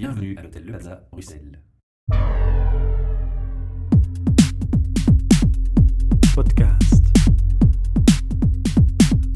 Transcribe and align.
Bienvenue 0.00 0.34
à 0.38 0.42
l'hôtel 0.42 0.64
Le 0.64 0.70
Plaza, 0.70 1.06
Bruxelles. 1.12 1.60
Podcast. 6.34 7.04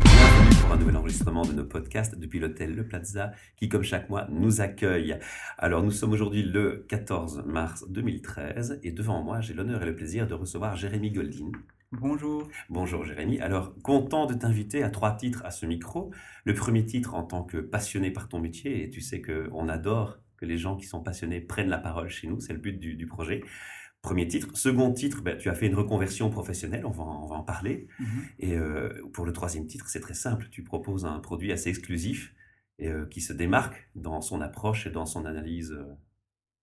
Bienvenue 0.01 0.57
pour 0.63 0.73
un 0.73 0.77
nouvel 0.79 0.97
enregistrement 0.97 1.43
de 1.43 1.53
nos 1.53 1.67
podcasts 1.67 2.19
depuis 2.19 2.39
l'hôtel 2.39 2.75
Le 2.75 2.89
Plaza 2.89 3.33
qui, 3.59 3.69
comme 3.69 3.83
chaque 3.83 4.09
mois, 4.09 4.27
nous 4.31 4.63
accueille. 4.63 5.19
Alors, 5.59 5.83
nous 5.83 5.91
sommes 5.91 6.13
aujourd'hui 6.13 6.43
le 6.43 6.87
14 6.89 7.45
mars 7.45 7.85
2013 7.91 8.81
et 8.83 8.93
devant 8.93 9.23
moi, 9.23 9.43
j'ai 9.43 9.53
l'honneur 9.53 9.83
et 9.83 9.87
le 9.87 9.95
plaisir 9.95 10.27
de 10.27 10.33
recevoir 10.33 10.77
Jérémy 10.77 11.11
Goldin. 11.11 11.53
Bonjour. 11.93 12.49
Bonjour 12.71 13.05
Jérémy. 13.05 13.39
Alors, 13.41 13.75
content 13.83 14.25
de 14.25 14.33
t'inviter 14.33 14.83
à 14.83 14.89
trois 14.89 15.15
titres 15.15 15.45
à 15.45 15.51
ce 15.51 15.67
micro. 15.67 16.11
Le 16.45 16.55
premier 16.55 16.87
titre 16.87 17.15
en 17.15 17.23
tant 17.23 17.43
que 17.43 17.59
passionné 17.59 18.11
par 18.11 18.31
ton 18.31 18.41
métier, 18.41 18.83
et 18.83 18.89
tu 18.89 19.03
sais 19.03 19.21
qu'on 19.21 19.69
adore 19.69 20.24
que 20.45 20.49
les 20.49 20.59
gens 20.59 20.77
qui 20.77 20.87
sont 20.87 21.03
passionnés 21.03 21.41
prennent 21.41 21.69
la 21.71 21.79
parole 21.79 22.09
chez 22.09 22.29
nous, 22.29 22.41
c'est 22.41 22.53
le 22.53 22.59
but 22.59 22.79
du, 22.79 22.95
du 22.95 23.07
projet. 23.07 23.43
Premier 24.03 24.29
titre. 24.29 24.49
Second 24.55 24.93
titre, 24.93 25.23
ben, 25.23 25.39
tu 25.39 25.49
as 25.49 25.55
fait 25.55 25.67
une 25.67 25.75
reconversion 25.75 26.29
professionnelle, 26.29 26.85
on 26.85 26.91
va, 26.91 27.03
en- 27.05 27.25
on 27.25 27.27
va 27.27 27.37
en 27.37 27.43
parler. 27.43 27.89
Mhm. 27.99 28.07
Et 28.39 28.55
euh, 28.57 28.91
pour 29.15 29.25
le 29.25 29.33
troisième 29.33 29.67
titre, 29.67 29.89
c'est 29.89 30.01
très 30.01 30.15
simple. 30.15 30.49
Tu 30.51 30.63
proposes 30.63 31.07
un 31.07 31.21
produit 31.21 31.53
assez 31.53 31.71
exclusif 31.71 32.35
et 32.79 32.89
euh, 32.89 33.07
qui 33.07 33.21
se 33.23 33.33
démarque 33.33 33.89
dans 33.95 34.21
son 34.21 34.41
approche 34.43 34.87
et 34.87 34.91
dans 34.91 35.07
son 35.07 35.25
analyse 35.25 35.73
euh, 35.73 35.85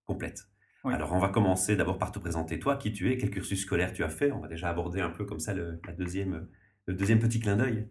complète. 0.05 0.48
Oui. 0.84 0.94
Alors, 0.94 1.13
on 1.13 1.20
va 1.20 1.30
commencer 1.30 1.75
d'abord 1.75 1.98
par 1.98 2.11
te 2.11 2.20
présenter 2.20 2.59
toi, 2.59 2.75
qui 2.75 2.91
tu 2.94 3.11
es, 3.11 3.17
quel 3.17 3.30
cursus 3.31 3.61
scolaire 3.61 3.91
tu 3.94 4.03
as 4.03 4.09
fait? 4.09 4.31
On 4.31 4.39
va 4.39 4.48
déjà 4.48 4.70
aborder 4.70 5.00
un 5.02 5.09
peu 5.11 5.25
comme 5.25 5.39
ça 5.39 5.53
le, 5.53 5.80
la 5.88 5.94
deuxième, 5.94 6.48
le 6.88 6.94
deuxième 6.94 7.20
petit 7.20 7.39
clin 7.39 7.55
d'œil. 7.55 7.88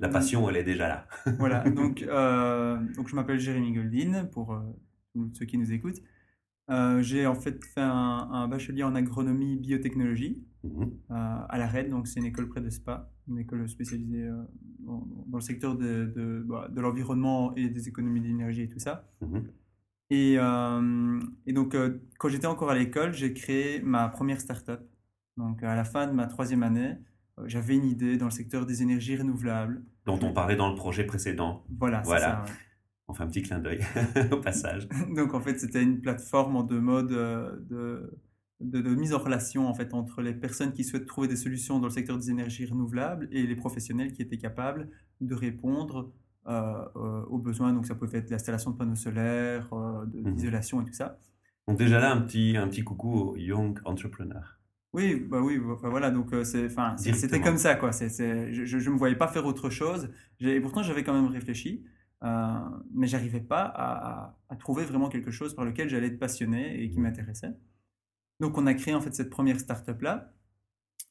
La 0.00 0.08
passion, 0.08 0.48
elle 0.48 0.56
est 0.56 0.64
déjà 0.64 0.88
là. 0.88 1.06
Voilà. 1.38 1.60
Donc, 1.70 2.02
euh, 2.02 2.78
donc 2.96 3.08
je 3.08 3.14
m'appelle 3.14 3.38
Jérémy 3.38 3.72
Goldin 3.74 4.24
pour 4.24 4.52
tous 5.14 5.30
ceux 5.34 5.46
qui 5.46 5.58
nous 5.58 5.72
écoutent. 5.72 6.00
Euh, 6.70 7.02
j'ai 7.02 7.26
en 7.26 7.34
fait 7.34 7.64
fait 7.64 7.80
un, 7.80 8.28
un 8.30 8.46
bachelier 8.48 8.82
en 8.84 8.94
agronomie 8.94 9.56
biotechnologie 9.56 10.44
Mhm. 10.62 10.82
euh, 10.82 11.14
à 11.48 11.56
la 11.58 11.66
RED, 11.66 11.88
donc 11.88 12.06
c'est 12.06 12.20
une 12.20 12.26
école 12.26 12.46
près 12.48 12.60
de 12.60 12.68
Spa, 12.68 13.10
une 13.28 13.38
école 13.38 13.66
spécialisée 13.66 14.24
euh, 14.24 14.42
dans, 14.80 15.08
dans 15.26 15.38
le 15.38 15.42
secteur 15.42 15.74
de, 15.74 16.12
de, 16.14 16.44
bah, 16.46 16.68
de 16.70 16.80
l'environnement 16.82 17.54
et 17.56 17.70
des 17.70 17.88
économies 17.88 18.20
d'énergie 18.20 18.62
et 18.62 18.68
tout 18.68 18.78
ça. 18.78 19.08
Mhm. 19.22 19.44
Et, 20.10 20.34
et 21.46 21.52
donc, 21.52 21.76
quand 22.18 22.28
j'étais 22.28 22.48
encore 22.48 22.70
à 22.70 22.74
l'école, 22.74 23.12
j'ai 23.14 23.32
créé 23.32 23.80
ma 23.80 24.08
première 24.08 24.40
start-up. 24.40 24.80
Donc, 25.36 25.62
à 25.62 25.76
la 25.76 25.84
fin 25.84 26.08
de 26.08 26.12
ma 26.12 26.26
troisième 26.26 26.64
année, 26.64 26.94
j'avais 27.46 27.76
une 27.76 27.84
idée 27.84 28.16
dans 28.16 28.24
le 28.24 28.32
secteur 28.32 28.66
des 28.66 28.82
énergies 28.82 29.16
renouvelables. 29.16 29.84
Dont 30.06 30.18
on 30.22 30.32
parlait 30.32 30.56
dans 30.56 30.68
le 30.68 30.74
projet 30.74 31.04
précédent. 31.04 31.64
Voilà, 31.78 32.02
c'est 32.02 32.08
Voilà. 32.08 32.26
ça. 32.26 32.42
ouais. 32.44 32.58
On 33.10 33.14
fait 33.14 33.24
un 33.24 33.26
petit 33.26 33.42
clin 33.42 33.58
d'œil 33.58 33.80
au 34.32 34.36
passage. 34.36 34.88
Donc 35.16 35.34
en 35.34 35.40
fait, 35.40 35.58
c'était 35.58 35.82
une 35.82 36.00
plateforme 36.00 36.56
en 36.56 36.62
deux 36.62 36.80
modes 36.80 37.12
euh, 37.12 37.56
de, 37.68 38.18
de, 38.60 38.80
de 38.80 38.94
mise 38.94 39.12
en 39.14 39.18
relation 39.18 39.66
en 39.66 39.74
fait 39.74 39.92
entre 39.94 40.22
les 40.22 40.32
personnes 40.32 40.72
qui 40.72 40.84
souhaitent 40.84 41.06
trouver 41.06 41.28
des 41.28 41.36
solutions 41.36 41.80
dans 41.80 41.88
le 41.88 41.92
secteur 41.92 42.16
des 42.18 42.30
énergies 42.30 42.66
renouvelables 42.66 43.28
et 43.32 43.46
les 43.46 43.56
professionnels 43.56 44.12
qui 44.12 44.22
étaient 44.22 44.38
capables 44.38 44.88
de 45.20 45.34
répondre 45.34 46.12
euh, 46.46 46.84
euh, 46.96 47.22
aux 47.26 47.38
besoins. 47.38 47.72
Donc 47.72 47.86
ça 47.86 47.94
pouvait 47.94 48.18
être 48.18 48.30
l'installation 48.30 48.70
de 48.70 48.76
panneaux 48.76 48.94
solaires, 48.94 49.68
euh, 49.72 50.06
de 50.06 50.30
l'isolation 50.30 50.80
et 50.80 50.84
tout 50.84 50.92
ça. 50.92 51.18
Donc 51.68 51.78
déjà 51.78 52.00
là, 52.00 52.12
un 52.12 52.20
petit, 52.22 52.56
un 52.56 52.66
petit 52.68 52.82
coucou 52.82 53.12
aux 53.12 53.36
young 53.36 53.78
entrepreneurs. 53.84 54.58
Oui, 54.92 55.14
bah 55.14 55.40
oui, 55.40 55.60
enfin, 55.70 55.88
voilà, 55.88 56.10
donc 56.10 56.34
c'est, 56.42 56.66
enfin, 56.66 56.96
c'était 56.96 57.40
comme 57.40 57.58
ça, 57.58 57.76
quoi. 57.76 57.92
C'est, 57.92 58.52
je 58.52 58.76
ne 58.76 58.92
me 58.92 58.98
voyais 58.98 59.14
pas 59.14 59.28
faire 59.28 59.46
autre 59.46 59.70
chose. 59.70 60.10
Et 60.40 60.60
pourtant, 60.60 60.82
j'avais 60.82 61.04
quand 61.04 61.12
même 61.12 61.30
réfléchi, 61.30 61.84
euh, 62.22 62.58
mais 62.92 63.06
j'arrivais 63.06 63.40
pas 63.40 63.62
à, 63.62 64.08
à- 64.24 64.38
à 64.50 64.56
trouver 64.56 64.84
vraiment 64.84 65.08
quelque 65.08 65.30
chose 65.30 65.54
par 65.54 65.64
lequel 65.64 65.88
j'allais 65.88 66.08
être 66.08 66.18
passionné 66.18 66.82
et 66.82 66.90
qui 66.90 67.00
m'intéressait. 67.00 67.52
Donc, 68.40 68.58
on 68.58 68.66
a 68.66 68.74
créé 68.74 68.94
en 68.94 69.00
fait 69.00 69.14
cette 69.14 69.30
première 69.30 69.58
start-up-là, 69.60 70.32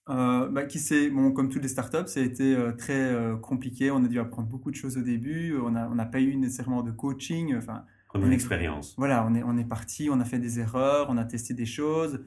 euh, 0.10 0.50
bah, 0.50 0.66
qui 0.66 0.80
s'est, 0.80 1.10
bon, 1.12 1.32
comme 1.32 1.50
toutes 1.50 1.62
les 1.62 1.68
startups, 1.70 2.08
ça 2.08 2.20
a 2.20 2.24
été 2.24 2.56
euh, 2.56 2.72
très 2.74 3.16
compliqué. 3.42 3.92
On 3.92 4.04
a 4.04 4.08
dû 4.08 4.20
apprendre 4.20 4.48
beaucoup 4.50 4.72
de 4.72 4.76
choses 4.76 4.98
au 4.98 5.02
début. 5.04 5.56
On 5.58 5.72
n'a 5.72 5.88
on 5.90 5.96
n'a 5.96 6.06
pas 6.06 6.20
eu 6.20 6.36
nécessairement 6.36 6.82
de 6.84 6.92
coaching. 6.92 7.56
Enfin, 7.56 7.86
On 8.16 8.32
expérience. 8.32 8.96
voilà, 8.98 9.26
on 9.28 9.36
est, 9.36 9.44
on 9.44 9.58
est 9.58 9.66
parti, 9.68 10.10
on 10.12 10.20
a 10.20 10.26
fait 10.26 10.40
des 10.40 10.60
erreurs, 10.60 11.08
on 11.10 11.18
a 11.18 11.26
testé 11.26 11.54
des 11.54 11.68
choses. 11.68 12.26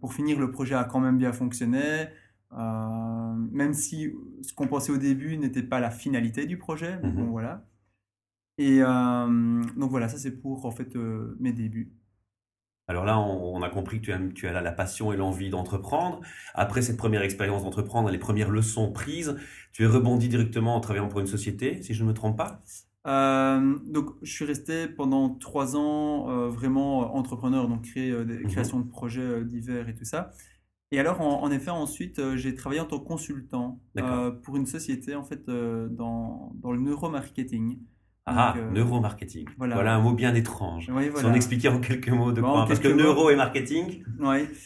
Pour 0.00 0.14
finir, 0.14 0.38
le 0.38 0.50
projet 0.50 0.74
a 0.74 0.84
quand 0.84 1.00
même 1.00 1.18
bien 1.18 1.32
fonctionné. 1.32 2.08
Euh, 2.52 3.34
même 3.52 3.74
si 3.74 4.12
ce 4.42 4.52
qu'on 4.54 4.68
pensait 4.68 4.92
au 4.92 4.96
début 4.98 5.36
n'était 5.36 5.62
pas 5.62 5.80
la 5.80 5.90
finalité 5.90 6.46
du 6.46 6.58
projet. 6.58 6.98
Mhm. 7.02 7.12
Bon, 7.14 7.26
voilà. 7.30 7.64
Et 8.58 8.82
euh, 8.82 9.62
donc 9.76 9.90
voilà, 9.90 10.08
ça 10.08 10.18
c'est 10.18 10.32
pour 10.40 10.64
en 10.66 10.70
fait 10.70 10.96
euh, 10.96 11.36
mes 11.40 11.52
débuts. 11.52 11.92
Alors 12.88 13.04
là, 13.04 13.18
on, 13.18 13.54
on 13.56 13.62
a 13.62 13.68
compris 13.68 14.00
que 14.00 14.06
tu 14.06 14.12
as, 14.12 14.18
tu 14.34 14.48
as 14.48 14.52
là 14.52 14.62
la 14.62 14.72
passion 14.72 15.12
et 15.12 15.16
l'envie 15.16 15.50
d'entreprendre. 15.50 16.20
Après 16.54 16.80
cette 16.80 16.96
première 16.96 17.22
expérience 17.22 17.62
d'entreprendre, 17.62 18.10
les 18.10 18.18
premières 18.18 18.50
leçons 18.50 18.90
prises, 18.92 19.36
tu 19.72 19.84
es 19.84 19.86
rebondi 19.86 20.28
directement 20.28 20.74
en 20.74 20.80
travaillant 20.80 21.08
pour 21.08 21.20
une 21.20 21.26
société, 21.26 21.82
si 21.82 21.92
je 21.92 22.02
ne 22.02 22.08
me 22.08 22.14
trompe 22.14 22.36
pas? 22.38 22.62
Donc 23.04 24.10
je 24.22 24.30
suis 24.30 24.44
resté 24.44 24.86
pendant 24.88 25.30
trois 25.30 25.76
ans 25.76 26.48
vraiment 26.48 27.14
entrepreneur, 27.14 27.68
donc 27.68 27.82
créer 27.82 28.24
des 28.24 28.38
Mhm. 28.38 28.48
créations 28.48 28.80
de 28.80 28.88
projets 28.88 29.44
divers 29.44 29.88
et 29.88 29.94
tout 29.94 30.04
ça. 30.04 30.30
Et 30.90 30.98
alors 30.98 31.20
en, 31.20 31.42
en 31.42 31.50
effet 31.50 31.70
ensuite 31.70 32.18
euh, 32.18 32.36
j'ai 32.36 32.54
travaillé 32.54 32.80
en 32.80 32.86
tant 32.86 32.98
que 32.98 33.04
consultant 33.06 33.78
euh, 33.98 34.30
pour 34.30 34.56
une 34.56 34.64
société 34.66 35.14
en 35.14 35.24
fait 35.24 35.48
euh, 35.48 35.88
dans, 35.90 36.52
dans 36.54 36.72
le 36.72 36.80
neuromarketing. 36.80 37.78
Ah, 38.30 38.54
Donc, 38.56 38.72
neuromarketing. 38.74 39.46
Voilà. 39.56 39.74
voilà. 39.76 39.94
un 39.96 40.00
mot 40.00 40.12
bien 40.12 40.34
étrange. 40.34 40.90
Oui, 40.94 41.04
Si 41.04 41.10
voilà. 41.10 41.28
on 41.30 41.34
expliquait 41.34 41.68
en 41.68 41.80
quelques 41.80 42.10
mots 42.10 42.30
de 42.32 42.42
Bon, 42.42 42.52
quoi 42.52 42.66
Parce 42.66 42.78
que 42.78 42.88
mots. 42.88 42.94
neuro 42.96 43.30
et 43.30 43.36
marketing, 43.36 44.02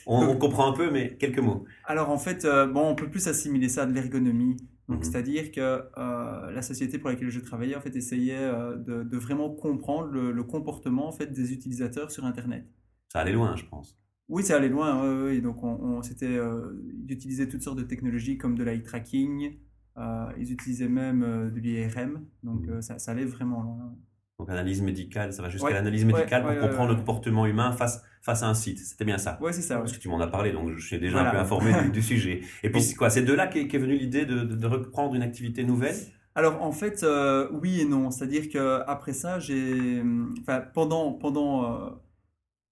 on, 0.06 0.36
comprend 0.36 0.68
un 0.68 0.72
peu, 0.72 0.90
mais 0.90 1.16
quelques 1.16 1.38
mots. 1.38 1.64
Alors 1.84 2.10
en 2.10 2.18
fait, 2.18 2.44
bon, 2.44 2.88
on 2.90 2.94
peut 2.96 3.08
plus 3.08 3.28
assimiler 3.28 3.68
ça 3.68 3.84
à 3.84 3.86
de 3.86 3.92
l'ergonomie. 3.92 4.56
Donc 4.88 4.98
Mhm. 4.98 5.04
c'est-à-dire 5.04 5.52
que 5.52 5.80
la 5.96 6.60
société 6.62 6.98
pour 6.98 7.08
laquelle 7.10 7.30
je 7.30 7.38
travaillais 7.38 7.76
en 7.76 7.80
fait 7.80 7.94
essayait 7.94 8.50
de, 8.78 9.04
de 9.04 9.16
vraiment 9.16 9.48
comprendre 9.50 10.08
le, 10.08 10.32
le 10.32 10.42
comportement 10.42 11.06
en 11.06 11.12
fait 11.12 11.32
des 11.32 11.52
utilisateurs 11.52 12.10
sur 12.10 12.24
Internet. 12.24 12.66
Ça 13.12 13.20
allait 13.20 13.32
loin, 13.32 13.54
je 13.54 13.64
pense. 13.64 13.96
Oui, 14.32 14.42
ça 14.42 14.56
allait 14.56 14.68
loin. 14.68 15.30
Donc 15.40 15.62
on, 15.62 15.68
on- 15.68 16.02
c'était, 16.02 16.26
euh, 16.26 16.72
ils 17.06 17.12
utilisaient 17.12 17.48
toutes 17.48 17.62
sortes 17.62 17.78
de 17.78 17.82
technologies 17.84 18.38
comme 18.38 18.56
de 18.56 18.64
l'eye 18.64 18.82
tracking. 18.82 19.58
euh, 19.98 20.26
ils 20.38 20.50
utilisaient 20.52 20.88
même 20.88 21.22
euh, 21.22 21.50
de 21.50 21.60
l'IRM. 21.60 22.24
Donc 22.42 22.66
ça, 22.80 22.98
ça 22.98 23.12
allait 23.12 23.26
vraiment 23.26 23.62
loin. 23.62 23.94
Donc 24.38 24.48
analyse 24.50 24.82
médicale, 24.82 25.32
ça 25.32 25.42
va 25.42 25.50
jusqu'à 25.50 25.66
Ouais, 25.66 25.74
l'analyse 25.74 26.04
ouais, 26.04 26.12
médicale 26.14 26.42
pour 26.42 26.50
ouais, 26.50 26.60
comprendre 26.68 26.90
le 26.92 26.96
comportement 26.96 27.46
humain 27.46 27.72
face, 27.72 28.02
face 28.22 28.42
à 28.42 28.48
un 28.48 28.54
site. 28.54 28.78
C'était 28.78 29.04
bien 29.04 29.18
ça. 29.18 29.38
Ouais, 29.40 29.52
c'est 29.52 29.62
ça. 29.62 29.78
Parce 29.78 29.92
que 29.92 29.98
tu 29.98 30.08
m'en 30.08 30.18
as 30.20 30.26
parlé, 30.26 30.52
donc 30.52 30.70
je 30.76 30.86
suis 30.86 30.98
déjà 30.98 31.14
Voilà. 31.14 31.30
un 31.30 31.32
peu 31.34 31.38
informé 31.40 31.72
du, 31.84 31.90
du 31.90 32.02
sujet. 32.02 32.40
Et 32.62 32.70
puis 32.70 32.80
c'est 32.82 32.94
quoi 32.94 33.10
C'est 33.10 33.22
de 33.22 33.32
là 33.34 33.46
qu'est 33.46 33.78
venue 33.78 33.96
l'idée 33.98 34.24
de, 34.26 34.40
de- 34.40 34.56
de 34.56 34.66
reprendre 34.66 35.14
une 35.14 35.22
activité 35.22 35.62
nouvelle? 35.64 35.94
Alors 36.34 36.62
en 36.62 36.72
fait, 36.72 37.04
oui 37.52 37.80
et 37.80 37.84
non. 37.84 38.10
C'est-à-dire 38.10 38.48
que 38.48 38.80
après 38.86 39.12
ça, 39.12 39.38
j'ai, 39.38 40.00
hum, 40.00 40.34
enfin 40.40 40.62
pendant 40.74 41.12
pendant, 41.12 41.92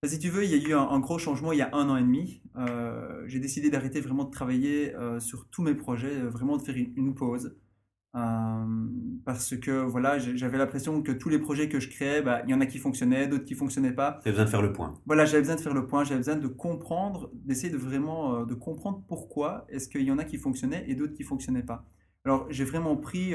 si 0.06 0.19
tu 0.19 0.31
veux, 0.31 0.44
il 0.44 0.50
y 0.50 0.55
a 0.55 0.69
eu 0.69 0.72
un, 0.75 0.81
un 0.88 0.99
gros 0.99 1.19
changement 1.19 1.53
il 1.53 1.59
y 1.59 1.62
a 1.62 1.69
un 1.75 1.88
an 1.91 1.97
et 1.97 2.03
demi. 2.03 2.43
Euh, 2.56 3.22
j'ai 3.27 3.38
décidé 3.38 3.69
d'arrêter 3.71 4.00
vraiment 4.00 4.25
de 4.25 4.31
travailler 4.31 4.94
euh, 4.94 5.21
sur 5.21 5.49
tous 5.50 5.62
mes 5.62 5.75
projets, 5.75 6.16
euh, 6.16 6.31
vraiment 6.31 6.56
de 6.56 6.62
faire 6.62 6.77
une, 6.77 6.93
une 6.97 7.15
pause. 7.15 7.56
Euh, 8.16 8.89
parce 9.25 9.55
que 9.56 9.71
voilà, 9.83 10.19
j'avais 10.19 10.59
l'impression 10.59 11.00
que 11.03 11.12
tous 11.12 11.28
les 11.28 11.39
projets 11.39 11.69
que 11.69 11.78
je 11.78 11.89
créais, 11.89 12.22
bah, 12.22 12.43
il 12.44 12.50
y 12.50 12.55
en 12.55 12.60
a 12.60 12.66
qui 12.66 12.78
fonctionnaient, 12.78 13.28
d'autres 13.28 13.44
qui 13.44 13.55
fonctionnaient 13.55 13.93
pas. 13.93 14.21
As 14.25 14.31
besoin 14.31 14.47
de 14.47 14.50
faire 14.50 14.62
le 14.62 14.72
point. 14.72 14.99
Voilà, 15.06 15.27
j'avais 15.27 15.43
besoin 15.43 15.56
de 15.56 15.60
faire 15.60 15.75
le 15.75 15.87
point, 15.87 16.03
j'avais 16.03 16.16
besoin 16.21 16.37
de 16.37 16.49
comprendre, 16.49 17.31
d'essayer 17.34 17.71
de 17.71 17.77
vraiment 17.77 18.44
de 18.44 18.55
comprendre 18.55 19.05
pourquoi 19.06 19.66
est-ce 19.69 19.89
qu'il 19.89 20.03
y 20.03 20.10
en 20.10 20.19
a 20.19 20.25
qui 20.25 20.39
fonctionnaient 20.39 20.84
et 20.89 20.94
d'autres 20.94 21.12
qui 21.15 21.22
fonctionnaient 21.22 21.62
pas. 21.62 21.84
Alors 22.25 22.47
j'ai 22.50 22.65
vraiment 22.65 22.97
pris, 22.97 23.34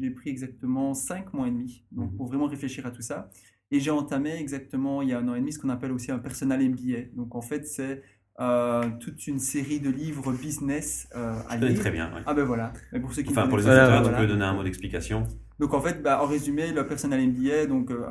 j'ai 0.00 0.10
pris 0.10 0.28
exactement 0.30 0.92
cinq 0.92 1.32
mois 1.32 1.48
et 1.48 1.50
demi 1.50 1.84
donc 1.90 2.10
Mhm. 2.10 2.16
pour 2.16 2.26
vraiment 2.26 2.46
réfléchir 2.46 2.84
à 2.84 2.90
tout 2.90 3.02
ça. 3.02 3.30
Et 3.70 3.80
j'ai 3.80 3.90
entamé 3.90 4.34
exactement 4.34 5.02
il 5.02 5.10
y 5.10 5.12
a 5.12 5.18
un 5.18 5.28
an 5.28 5.34
et 5.34 5.40
demi 5.40 5.52
ce 5.52 5.58
qu'on 5.58 5.68
appelle 5.68 5.92
aussi 5.92 6.10
un 6.10 6.18
personal 6.18 6.60
MBA. 6.66 7.14
Donc 7.14 7.34
en 7.34 7.42
fait 7.42 7.66
c'est 7.66 8.02
euh, 8.40 8.88
toute 9.00 9.26
une 9.26 9.40
série 9.40 9.80
de 9.80 9.90
livres 9.90 10.32
business 10.32 11.08
euh, 11.16 11.34
à 11.48 11.56
lire. 11.56 11.78
très 11.78 11.90
bien. 11.90 12.14
ouais. 12.14 12.22
Ah 12.24 12.34
ben 12.34 12.44
voilà. 12.44 12.72
Mais 12.92 13.00
pour 13.00 13.12
ceux 13.12 13.22
qui 13.22 13.30
Enfin, 13.30 13.48
pour 13.48 13.58
les 13.58 13.64
auditeurs, 13.66 13.96
tu 13.98 14.02
voilà. 14.08 14.18
peux 14.18 14.26
donner 14.26 14.44
un 14.44 14.54
mot 14.54 14.62
d'explication. 14.62 15.24
Donc 15.58 15.74
en 15.74 15.80
fait, 15.80 16.02
bah, 16.02 16.22
en 16.22 16.26
résumé, 16.26 16.72
le 16.72 16.86
personal 16.86 17.20
MBA, 17.26 17.66
donc 17.66 17.90
euh, 17.90 18.06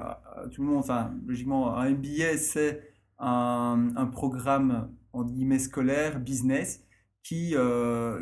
tout 0.51 0.61
le 0.63 0.67
monde, 0.67 0.79
enfin 0.79 1.15
logiquement, 1.25 1.75
un 1.77 1.89
MBA 1.91 2.37
c'est 2.37 2.81
un, 3.19 3.87
un 3.95 4.05
programme 4.05 4.89
en 5.13 5.23
guillemets 5.23 5.59
scolaire, 5.59 6.19
business, 6.19 6.83
qui, 7.23 7.55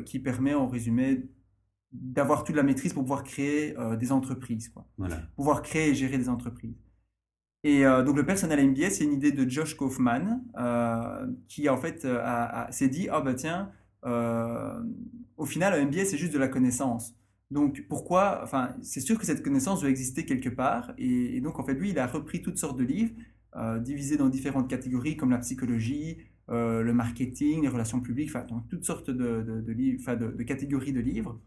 qui 0.05 0.19
permet 0.19 0.53
en 0.53 0.67
résumé 0.67 1.23
d'avoir 1.91 2.43
toute 2.43 2.55
la 2.55 2.63
maîtrise 2.63 2.93
pour 2.93 3.03
pouvoir 3.03 3.23
créer 3.23 3.75
des 3.99 4.11
entreprises, 4.11 4.69
quoi. 4.69 4.87
Voilà. 4.97 5.17
pouvoir 5.35 5.61
créer 5.61 5.89
et 5.89 5.95
gérer 5.95 6.17
des 6.17 6.29
entreprises. 6.29 6.75
Et 7.65 7.83
euh, 7.83 8.03
donc 8.03 8.15
le 8.15 8.23
personal 8.23 8.63
MBA, 8.63 8.91
c'est 8.91 9.05
une 9.05 9.13
idée 9.13 9.31
de 9.31 9.49
Josh 9.49 9.75
Kaufman 9.75 10.39
euh, 10.55 11.25
qui 11.47 11.67
en 11.67 11.77
fait 11.77 12.05
euh, 12.05 12.21
s'est 12.69 12.89
dit 12.89 13.07
ah 13.09 13.21
bah 13.21 13.33
tiens, 13.33 13.71
au 14.03 15.45
final 15.47 15.73
un 15.73 15.85
MBA 15.87 16.05
c'est 16.05 16.17
juste 16.17 16.31
de 16.31 16.37
la 16.37 16.47
connaissance. 16.47 17.15
Donc 17.49 17.83
pourquoi 17.89 18.41
Enfin, 18.43 18.75
c'est 18.83 18.99
sûr 18.99 19.17
que 19.17 19.25
cette 19.25 19.41
connaissance 19.41 19.81
doit 19.81 19.89
exister 19.89 20.25
quelque 20.27 20.49
part. 20.49 20.93
Et, 20.99 21.41
donc 21.41 21.57
en 21.59 21.63
fait, 21.63 21.73
lui, 21.73 21.89
il 21.89 21.97
a 21.97 22.05
repris 22.05 22.43
toutes 22.43 22.59
sortes 22.59 22.77
de 22.77 22.83
livres, 22.83 23.13
divisés 23.79 24.17
dans 24.17 24.29
différentes 24.29 24.69
catégories 24.69 25.17
comme 25.17 25.31
la 25.31 25.39
psychologie, 25.39 26.19
le 26.49 26.91
marketing, 26.91 27.63
les 27.63 27.67
relations 27.67 27.99
publiques, 27.99 28.29
enfin, 28.29 28.45
toutes 28.69 28.83
sortes 28.83 29.09
de, 29.09 30.43
catégories 30.43 30.93
de 30.93 30.99
livres. 30.99 31.39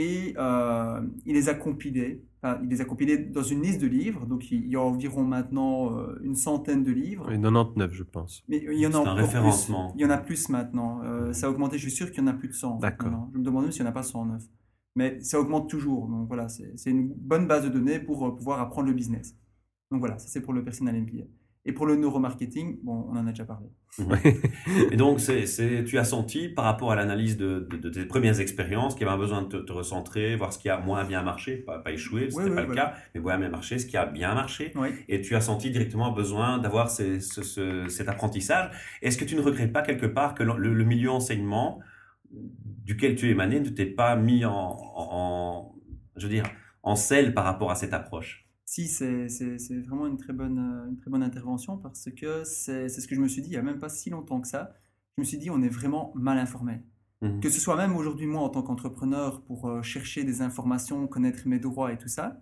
Et 0.00 0.34
euh, 0.38 1.00
il 1.26 1.34
les 1.34 1.48
a 1.48 1.54
compilés. 1.54 2.22
il 2.62 2.68
les 2.68 2.80
a 2.80 2.84
compilés 2.84 3.18
dans 3.18 3.42
une 3.42 3.62
liste 3.62 3.80
de 3.80 3.86
livres. 3.86 4.26
Donc 4.26 4.50
il 4.50 4.66
y 4.66 4.76
a 4.76 4.80
environ 4.80 5.24
maintenant 5.24 5.90
une 6.22 6.34
centaine 6.34 6.82
de 6.82 6.92
livres. 6.92 7.30
Et 7.30 7.40
99, 7.40 7.92
je 7.92 8.02
pense. 8.02 8.42
Mais 8.48 8.64
il 8.72 8.78
y 8.78 8.86
en 8.86 8.94
a 8.94 9.08
un 9.08 9.14
référencement. 9.14 9.90
Plus. 9.90 9.98
Il 9.98 10.02
y 10.02 10.06
en 10.06 10.10
a 10.10 10.18
plus 10.18 10.48
maintenant. 10.48 11.02
ça 11.32 11.46
a 11.46 11.50
augmenté. 11.50 11.76
Je 11.76 11.82
suis 11.82 11.90
sûr 11.90 12.10
qu'il 12.10 12.22
y 12.22 12.24
en 12.24 12.28
a 12.28 12.32
plus 12.32 12.48
de 12.48 12.54
100. 12.54 12.78
D'accord. 12.78 13.28
Je 13.32 13.38
me 13.38 13.44
demande 13.44 13.64
même 13.64 13.72
s'il 13.72 13.82
n'y 13.82 13.88
en 13.88 13.90
a 13.90 13.94
pas 13.94 14.02
109 14.02 14.42
mais 14.96 15.20
ça 15.22 15.40
augmente 15.40 15.68
toujours. 15.68 16.08
Donc 16.08 16.28
voilà, 16.28 16.48
c'est 16.48 16.90
une 16.90 17.12
bonne 17.14 17.46
base 17.46 17.64
de 17.64 17.68
données 17.68 18.00
pour 18.00 18.26
euh, 18.26 18.34
pouvoir 18.34 18.60
apprendre 18.60 18.88
le 18.88 18.94
business. 18.94 19.36
Donc 19.90 20.00
voilà, 20.00 20.18
ça 20.18 20.28
c'est 20.28 20.40
pour 20.40 20.52
le 20.52 20.64
personnel 20.64 21.00
MBA. 21.02 21.24
Et 21.66 21.72
pour 21.72 21.86
le 21.86 21.94
neuromarketing, 21.96 22.78
bon, 22.82 23.06
on 23.10 23.16
en 23.16 23.26
a 23.26 23.30
déjà 23.30 23.44
parlé. 23.44 23.68
Et 24.90 24.96
donc, 24.96 25.20
c'est, 25.20 25.44
tu 25.84 25.98
as 25.98 26.04
senti, 26.04 26.48
par 26.48 26.64
rapport 26.64 26.90
à 26.90 26.96
l'analyse 26.96 27.36
de, 27.36 27.60
tes 27.92 28.06
premières 28.06 28.40
expériences, 28.40 28.94
qu'il 28.94 29.02
y 29.02 29.04
avait 29.04 29.14
un 29.14 29.18
besoin 29.18 29.42
de 29.42 29.58
te, 29.60 29.72
recentrer, 29.72 30.36
voir 30.36 30.54
ce 30.54 30.58
qui 30.58 30.70
a 30.70 30.78
moins 30.78 31.04
bien 31.04 31.22
marché, 31.22 31.56
pas, 31.56 31.78
pas 31.78 31.92
échoué, 31.92 32.30
ce 32.30 32.38
n'était 32.38 32.54
pas 32.54 32.62
le 32.62 32.74
cas, 32.74 32.94
mais 33.14 33.20
moins 33.20 33.36
bien 33.36 33.50
marché, 33.50 33.78
ce 33.78 33.84
qui 33.84 33.98
a 33.98 34.06
bien 34.06 34.34
marché. 34.34 34.72
Et 35.08 35.20
tu 35.20 35.36
as 35.36 35.42
senti 35.42 35.70
directement 35.70 36.06
un 36.06 36.12
besoin 36.12 36.56
d'avoir 36.58 36.90
cet 36.90 38.08
apprentissage. 38.08 38.70
Est-ce 39.02 39.18
que 39.18 39.26
tu 39.26 39.36
ne 39.36 39.42
regrettes 39.42 39.72
pas 39.72 39.82
quelque 39.82 40.06
part 40.06 40.34
que 40.34 40.42
le, 40.42 40.72
le 40.72 40.84
milieu 40.84 41.10
enseignement 41.10 41.80
duquel 42.30 43.16
tu 43.16 43.28
émanais 43.28 43.60
ne 43.60 43.68
t'es 43.68 43.86
pas 43.86 44.16
mis 44.16 44.44
en, 44.44 45.74
je 46.16 46.22
veux 46.26 46.32
dire, 46.32 46.44
en 46.82 46.96
selle 46.96 47.34
par 47.34 47.44
rapport 47.44 47.70
à 47.70 47.74
cette 47.74 47.92
approche? 47.92 48.49
Si, 48.72 48.86
c'est 48.86 49.26
vraiment 49.80 50.06
une 50.06 50.16
très, 50.16 50.32
bonne, 50.32 50.60
une 50.88 50.96
très 50.96 51.10
bonne 51.10 51.24
intervention 51.24 51.76
parce 51.76 52.08
que 52.16 52.44
c'est 52.44 52.88
ce 52.88 53.08
que 53.08 53.16
je 53.16 53.20
me 53.20 53.26
suis 53.26 53.42
dit 53.42 53.48
il 53.48 53.54
n'y 53.54 53.56
a 53.56 53.62
même 53.62 53.80
pas 53.80 53.88
si 53.88 54.10
longtemps 54.10 54.40
que 54.40 54.46
ça. 54.46 54.76
Je 55.16 55.22
me 55.22 55.24
suis 55.24 55.38
dit 55.38 55.50
on 55.50 55.60
est 55.60 55.68
vraiment 55.68 56.12
mal 56.14 56.38
informé. 56.38 56.74
Mmh. 57.20 57.40
Que 57.40 57.50
ce 57.50 57.60
soit 57.60 57.74
même 57.74 57.96
aujourd'hui 57.96 58.28
moi 58.28 58.42
en 58.42 58.48
tant 58.48 58.62
qu'entrepreneur 58.62 59.42
pour 59.42 59.68
euh, 59.68 59.82
chercher 59.82 60.22
des 60.22 60.40
informations, 60.40 61.08
connaître 61.08 61.48
mes 61.48 61.58
droits 61.58 61.92
et 61.92 61.98
tout 61.98 62.06
ça. 62.06 62.40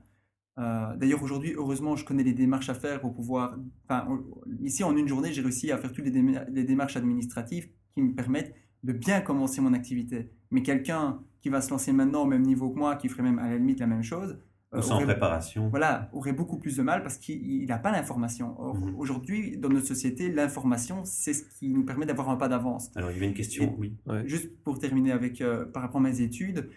Euh, 0.59 0.95
d'ailleurs 0.99 1.23
aujourd'hui, 1.23 1.55
heureusement, 1.57 1.97
je 1.97 2.05
connais 2.05 2.25
les 2.25 2.35
démarches 2.35 2.69
à 2.69 2.75
faire 2.75 3.01
pour 3.01 3.15
pouvoir... 3.15 3.57
Enfin, 3.89 4.21
ici 4.61 4.85
en 4.85 4.95
une 4.99 5.09
journée, 5.09 5.33
j'ai 5.33 5.41
réussi 5.41 5.73
à 5.73 5.79
faire 5.79 5.93
toutes 5.93 6.05
les, 6.05 6.45
les 6.51 6.65
démarches 6.65 6.99
administratives 6.99 7.71
qui 7.95 8.03
me 8.03 8.15
permettent 8.15 8.55
de 8.83 8.93
bien 8.93 9.23
commencer 9.23 9.63
mon 9.63 9.73
activité. 9.73 10.31
Mais 10.51 10.63
quelqu'un 10.63 11.23
qui 11.41 11.49
va 11.49 11.63
se 11.63 11.71
lancer 11.71 11.95
maintenant 11.95 12.25
au 12.25 12.27
même 12.27 12.43
niveau 12.43 12.69
que 12.69 12.79
moi, 12.79 12.97
qui 12.97 13.09
ferait 13.09 13.23
même 13.23 13.39
à 13.39 13.49
la 13.49 13.57
limite 13.57 13.81
la 13.81 13.87
même 13.87 14.03
chose, 14.03 14.39
euh, 14.75 14.83
sans 14.83 15.03
préparation. 15.03 15.69
Voilà, 15.69 16.11
aurait 16.13 16.33
beaucoup 16.33 16.59
plus 16.59 16.77
de 16.77 16.83
mal 16.83 17.03
parce 17.03 17.17
qu'il 17.17 17.67
n'a 17.67 17.79
pas 17.79 17.91
l'information. 17.91 18.57
Mhm. 18.75 18.97
Aujourd'hui, 18.99 19.57
dans 19.57 19.69
notre 19.69 19.87
société, 19.87 20.31
l'information, 20.31 21.03
c'est 21.05 21.33
ce 21.33 21.45
qui 21.45 21.71
nous 21.71 21.85
permet 21.85 22.07
d'avoir 22.07 22.29
un 22.29 22.37
pas 22.37 22.49
d'avance. 22.49 22.91
Alors, 22.95 23.11
il 23.11 23.15
y 23.15 23.17
avait 23.17 23.29
une 23.29 23.35
question, 23.35 23.75
oui. 23.79 23.97
Juste 24.25 24.51
pour 24.63 24.79
terminer 24.79 25.13
avec, 25.13 25.41
euh, 25.41 25.65
par 25.65 25.83
rapport 25.83 26.01
à 26.01 26.05
mes 26.05 26.21
études, 26.21 26.69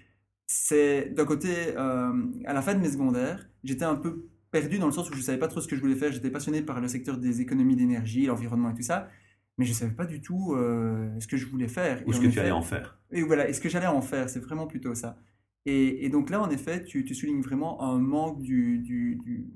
c'est 0.48 1.14
d'un 1.14 1.26
côté, 1.26 1.76
euh, 1.78 2.14
à 2.46 2.54
la 2.54 2.62
fin 2.62 2.74
de 2.74 2.80
mes 2.80 2.92
secondaires, 2.92 3.50
j'étais 3.64 3.86
un 3.86 3.96
peu 3.96 4.28
perdu 4.52 4.80
dans 4.80 4.88
le 4.88 4.92
sens 4.92 5.10
où 5.10 5.14
je 5.14 5.20
ne 5.20 5.24
savais 5.24 5.40
pas 5.40 5.48
trop 5.48 5.62
ce 5.62 5.68
que 5.68 5.76
je 5.76 5.82
voulais 5.82 5.96
faire. 5.96 6.12
J'étais 6.12 6.32
passionné 6.32 6.62
par 6.62 6.82
le 6.82 6.88
secteur 6.88 7.18
des 7.18 7.42
économies 7.42 7.76
d'énergie, 7.76 8.26
l'environnement 8.26 8.70
et 8.72 8.74
tout 8.74 8.84
ça 8.84 9.10
mais 9.58 9.66
je 9.66 9.72
ne 9.72 9.76
savais 9.76 9.94
pas 9.94 10.06
du 10.06 10.22
tout 10.22 10.54
euh, 10.56 11.10
ce 11.20 11.28
que 11.28 11.38
je 11.38 11.46
voulais 11.46 11.68
faire. 11.68 12.02
Ou 12.08 12.14
ce 12.14 12.20
que 12.20 12.28
tu 12.28 12.40
allais 12.40 12.52
en 12.52 12.64
faire? 12.64 12.98
Et 13.12 13.22
voilà, 13.22 13.48
est 13.48 13.54
ce 13.54 13.62
que 13.62 13.70
j'allais 13.70 13.88
en 13.88 14.02
faire, 14.02 14.30
c'est 14.30 14.40
vraiment 14.40 14.66
plutôt 14.66 14.96
ça. 14.96 15.18
Et, 15.66 16.10
donc 16.10 16.30
là, 16.30 16.42
en 16.42 16.50
effet, 16.50 16.84
tu, 16.84 17.14
soulignes 17.14 17.42
vraiment 17.42 17.84
un 17.84 18.00
manque 18.00 18.42
du, 18.42 18.80
du, 18.80 19.16
du 19.24 19.48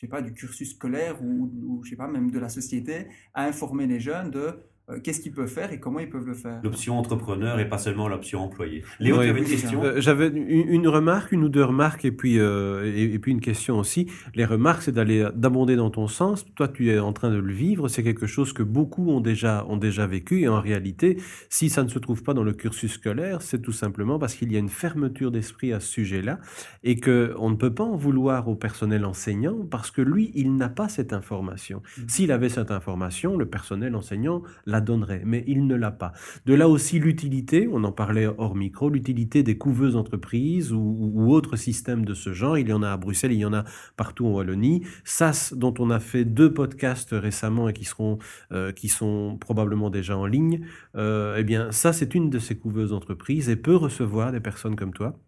sais 0.00 0.08
pas, 0.08 0.22
du 0.22 0.32
cursus 0.32 0.70
scolaire 0.70 1.22
ou, 1.22 1.82
je 1.84 1.90
sais 1.90 1.96
pas, 1.96 2.08
même 2.08 2.30
de 2.30 2.38
la 2.38 2.48
société 2.48 3.06
à 3.34 3.44
informer 3.44 3.86
les 3.86 4.00
jeunes 4.00 4.30
de 4.30 4.60
qu'est-ce 5.02 5.20
qu'ils 5.20 5.32
peuvent 5.32 5.48
faire 5.48 5.72
et 5.72 5.80
comment 5.80 5.98
ils 5.98 6.08
peuvent 6.08 6.26
le 6.26 6.34
faire? 6.34 6.60
L'option 6.62 6.98
entrepreneur 6.98 7.58
et 7.58 7.68
pas 7.68 7.78
seulement 7.78 8.08
l'option 8.08 8.40
employé. 8.40 8.84
Léo, 9.00 9.20
tu 9.20 9.28
avais 9.28 9.40
une 9.40 9.44
question? 9.46 9.82
euh, 9.82 10.00
J'avais 10.00 10.28
une, 10.28 10.86
remarque, 10.86 11.32
une 11.32 11.42
ou 11.42 11.48
deux 11.48 11.64
remarques 11.64 12.04
et 12.04 12.12
puis, 12.12 12.38
euh, 12.38 12.92
et, 12.94 13.18
puis 13.18 13.32
une 13.32 13.40
question 13.40 13.78
aussi. 13.78 14.06
Les 14.34 14.44
remarques, 14.44 14.82
c'est 14.82 14.92
d'aller 14.92 15.28
d'abonder 15.34 15.74
dans 15.74 15.90
ton 15.90 16.06
sens. 16.06 16.44
Toi, 16.54 16.68
tu 16.68 16.90
es 16.90 16.98
en 17.00 17.12
train 17.12 17.30
de 17.30 17.38
le 17.38 17.52
vivre. 17.52 17.88
C'est 17.88 18.04
quelque 18.04 18.26
chose 18.26 18.52
que 18.52 18.62
beaucoup 18.62 19.10
ont 19.10 19.20
déjà, 19.20 19.66
ont 19.68 19.76
déjà 19.76 20.06
vécu. 20.06 20.42
Et 20.42 20.48
en 20.48 20.60
réalité, 20.60 21.20
si 21.48 21.68
ça 21.68 21.82
ne 21.82 21.88
se 21.88 21.98
trouve 21.98 22.22
pas 22.22 22.34
dans 22.34 22.44
le 22.44 22.52
cursus 22.52 22.92
scolaire, 22.92 23.42
c'est 23.42 23.60
tout 23.60 23.72
simplement 23.72 24.18
parce 24.20 24.34
qu'il 24.34 24.52
y 24.52 24.56
a 24.56 24.60
une 24.60 24.68
fermeture 24.68 25.32
d'esprit 25.32 25.72
à 25.72 25.80
ce 25.80 25.88
sujet-là 25.88 26.38
et 26.84 27.00
qu'on 27.00 27.50
ne 27.50 27.56
peut 27.56 27.74
pas 27.74 27.84
en 27.84 27.96
vouloir 27.96 28.48
au 28.48 28.54
personnel 28.54 29.04
enseignant 29.04 29.56
parce 29.68 29.90
que 29.90 30.02
lui, 30.02 30.30
il 30.34 30.54
n'a 30.54 30.68
pas 30.68 30.88
cette 30.88 31.12
information. 31.12 31.82
Mmh. 31.98 32.02
S'il 32.08 32.30
avait 32.32 32.48
cette 32.48 32.70
information, 32.70 33.36
le 33.36 33.46
personnel 33.46 33.96
enseignant 33.96 34.42
donnerait, 34.80 35.22
mais 35.24 35.44
il 35.46 35.66
ne 35.66 35.74
l'a 35.74 35.90
pas. 35.90 36.12
De 36.46 36.54
là 36.54 36.68
aussi 36.68 36.98
l'utilité, 36.98 37.68
on 37.70 37.84
en 37.84 37.92
parlait 37.92 38.26
hors 38.26 38.54
micro, 38.54 38.90
l'utilité 38.90 39.42
des 39.42 39.58
couveuses 39.58 39.96
entreprises 39.96 40.72
ou, 40.72 41.32
autres 41.32 41.56
systèmes 41.56 42.04
de 42.04 42.14
ce 42.14 42.32
genre. 42.32 42.58
Il 42.58 42.68
y 42.68 42.72
en 42.72 42.82
a 42.82 42.90
à 42.90 42.96
Bruxelles, 42.96 43.32
il 43.32 43.38
y 43.38 43.44
en 43.44 43.52
a 43.52 43.64
partout 43.96 44.26
en 44.26 44.32
Wallonie. 44.32 44.82
SAS, 45.04 45.54
dont 45.54 45.74
on 45.78 45.90
a 45.90 46.00
fait 46.00 46.24
deux 46.24 46.52
podcasts 46.52 47.10
récemment 47.12 47.68
et 47.68 47.72
qui 47.72 47.84
seront, 47.84 48.18
euh, 48.52 48.72
qui 48.72 48.88
sont 48.88 49.36
probablement 49.40 49.90
déjà 49.90 50.16
en 50.16 50.26
ligne. 50.26 50.66
Euh, 50.96 51.36
eh 51.38 51.44
bien, 51.44 51.72
ça, 51.72 51.92
c'est 51.92 52.14
une 52.14 52.30
de 52.30 52.38
ces 52.38 52.56
couveuses 52.56 52.92
entreprises 52.92 53.48
et 53.48 53.56
peut 53.56 53.76
recevoir 53.76 54.32
des 54.32 54.40
personnes 54.40 54.76
comme 54.76 54.92
toi 54.92 55.18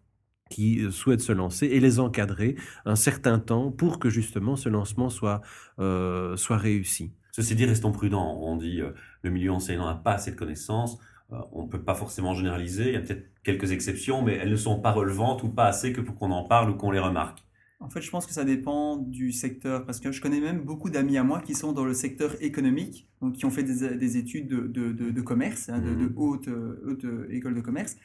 qui 0.49 0.91
souhaitent 0.91 1.21
se 1.21 1.31
lancer 1.31 1.67
et 1.67 1.79
les 1.79 1.99
encadrer 1.99 2.55
un 2.85 2.95
certain 2.95 3.39
temps 3.39 3.71
pour 3.71 3.99
que 3.99 4.09
justement 4.09 4.55
ce 4.55 4.67
lancement 4.67 5.09
soit, 5.09 5.41
euh, 5.79 6.35
soit 6.35 6.57
réussi. 6.57 7.13
Ceci 7.31 7.55
dit, 7.55 7.65
restons 7.65 7.91
prudents. 7.91 8.39
On 8.41 8.55
dit 8.55 8.81
euh, 8.81 8.91
le 9.23 9.29
milieu 9.29 9.51
enseignant 9.51 9.87
n'a 9.87 9.95
pas 9.95 10.13
assez 10.13 10.31
de 10.31 10.35
connaissances. 10.35 10.97
Euh, 11.31 11.37
on 11.51 11.63
ne 11.63 11.69
peut 11.69 11.81
pas 11.81 11.95
forcément 11.95 12.33
généraliser. 12.33 12.89
Il 12.89 12.93
y 12.93 12.97
a 12.97 13.01
peut-être 13.01 13.25
quelques 13.43 13.71
exceptions, 13.71 14.21
mais 14.21 14.35
elles 14.35 14.51
ne 14.51 14.55
sont 14.55 14.79
pas 14.79 14.91
relevantes 14.91 15.43
ou 15.43 15.49
pas 15.49 15.65
assez 15.65 15.93
que 15.93 16.01
pour 16.01 16.15
qu'on 16.15 16.31
en 16.31 16.43
parle 16.43 16.71
ou 16.71 16.75
qu'on 16.75 16.91
les 16.91 16.99
remarque. 16.99 17.39
En 17.81 17.89
fait, 17.89 18.01
je 18.01 18.09
pense 18.09 18.25
que 18.25 18.33
ça 18.33 18.43
dépend 18.43 18.97
du 18.97 19.31
secteur, 19.31 19.85
parce 19.85 20.01
que 20.01 20.11
je 20.11 20.21
connais 20.21 20.41
même 20.41 20.65
beaucoup 20.65 20.89
d'amis 20.89 21.17
à 21.17 21.23
moi 21.23 21.39
qui 21.39 21.55
sont 21.55 21.71
dans 21.71 21.85
le 21.85 21.93
secteur 21.93 22.35
économique, 22.41 23.09
donc 23.21 23.35
qui 23.35 23.45
ont 23.45 23.51
fait 23.51 23.63
des, 23.63 24.17
études 24.17 24.49
de, 24.49 25.21
commerce, 25.21 25.69
hein, 25.69 25.79
de, 25.79 25.91
mmh. 25.91 26.13
haute, 26.17 26.49
haute, 26.85 27.05
école 27.29 27.55
de 27.55 27.61
commerce, 27.61 27.95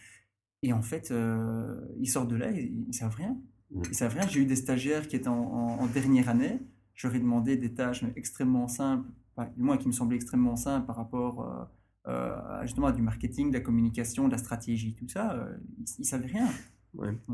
et 0.65 0.73
en 0.73 0.81
fait, 0.81 1.11
euh, 1.11 1.77
ils 2.01 2.09
sortent 2.09 2.31
de 2.31 2.37
là, 2.37 2.51
ils, 2.51 2.87
ne 2.87 2.93
savent 2.93 3.15
rien. 3.15 3.37
Mmh. 3.71 3.83
Ils 3.91 3.95
savent 3.95 4.15
rien. 4.15 4.27
J'ai 4.27 4.41
eu 4.41 4.47
des 4.47 4.57
stagiaires 4.57 5.07
qui 5.09 5.15
étaient 5.15 5.29
en, 5.29 5.35
en 5.35 5.87
dernière 5.87 6.31
année, 6.31 6.59
j'aurais 6.95 7.19
demandé 7.19 7.57
des 7.57 7.75
tâches 7.75 8.05
extrêmement 8.17 8.69
simples, 8.69 9.09
du 9.57 9.63
moins 9.63 9.77
qui 9.77 9.89
me 9.89 9.93
semblaient 9.93 10.17
extrêmement 10.17 10.57
simples 10.57 10.87
par 10.87 10.97
rapport 10.97 11.43
euh, 11.43 11.65
euh, 12.07 12.63
justement 12.63 12.89
à 12.89 12.93
du 12.93 13.03
marketing, 13.03 13.49
de 13.51 13.55
la 13.55 13.61
communication, 13.61 14.27
de 14.27 14.33
la 14.33 14.39
stratégie, 14.39 14.95
tout 14.95 15.09
ça, 15.09 15.33
euh, 15.33 15.57
ils 15.79 16.01
ne 16.01 16.05
savaient 16.05 16.27
rien. 16.27 16.49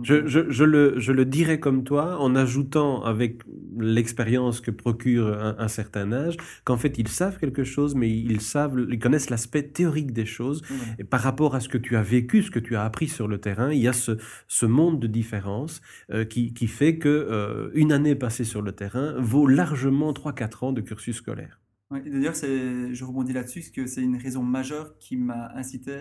Je, 0.03 0.27
je, 0.27 0.51
je, 0.51 0.65
le, 0.65 0.99
je 0.99 1.13
le 1.13 1.25
dirais 1.25 1.61
comme 1.61 1.85
toi, 1.85 2.19
en 2.19 2.35
ajoutant 2.35 3.03
avec 3.05 3.43
l'expérience 3.79 4.61
que 4.61 4.71
procure 4.71 5.29
un, 5.59 5.69
certain 5.69 6.13
âge, 6.13 6.37
qu'en 6.65 6.77
fait 6.77 6.99
ils 6.99 7.09
savent 7.09 7.39
quelque 7.39 7.65
chose, 7.65 7.95
mais 7.95 8.11
ils 8.11 8.41
savent, 8.41 8.87
ils 8.91 8.99
connaissent 8.99 9.31
l'aspect 9.31 9.63
théorique 9.63 10.13
des 10.13 10.27
choses. 10.27 10.63
Et 10.99 11.05
par 11.05 11.21
rapport 11.21 11.55
à 11.55 11.61
ce 11.61 11.69
que 11.69 11.79
tu 11.79 11.97
as 11.97 12.03
vécu, 12.03 12.43
ce 12.43 12.51
que 12.51 12.59
tu 12.59 12.77
as 12.77 12.85
appris 12.85 13.09
sur 13.09 13.29
le 13.29 13.39
terrain, 13.39 13.73
il 13.73 13.81
y 13.81 13.89
a 13.89 13.93
ce, 13.93 14.13
ce 14.49 14.67
monde 14.67 15.01
de 15.01 15.07
différence 15.07 15.81
euh, 16.11 16.25
qui, 16.25 16.53
qui, 16.55 16.67
fait 16.67 16.99
que 16.99 17.09
euh, 17.09 17.71
une 17.75 17.93
année 17.93 18.15
passée 18.15 18.45
sur 18.45 18.63
le 18.63 18.73
terrain 18.73 19.15
vaut 19.19 19.47
largement 19.47 20.13
3-4 20.13 20.65
ans 20.65 20.73
de 20.73 20.81
cursus 20.81 21.17
scolaire. 21.17 21.61
D'ailleurs, 21.91 22.35
je 22.35 23.05
rebondis 23.05 23.33
là-dessus, 23.33 23.61
parce 23.61 23.71
que 23.71 23.87
c'est 23.87 24.03
une 24.03 24.17
raison 24.17 24.45
majeure 24.45 24.97
qui 24.99 25.17
m'a 25.17 25.51
incité 25.57 25.93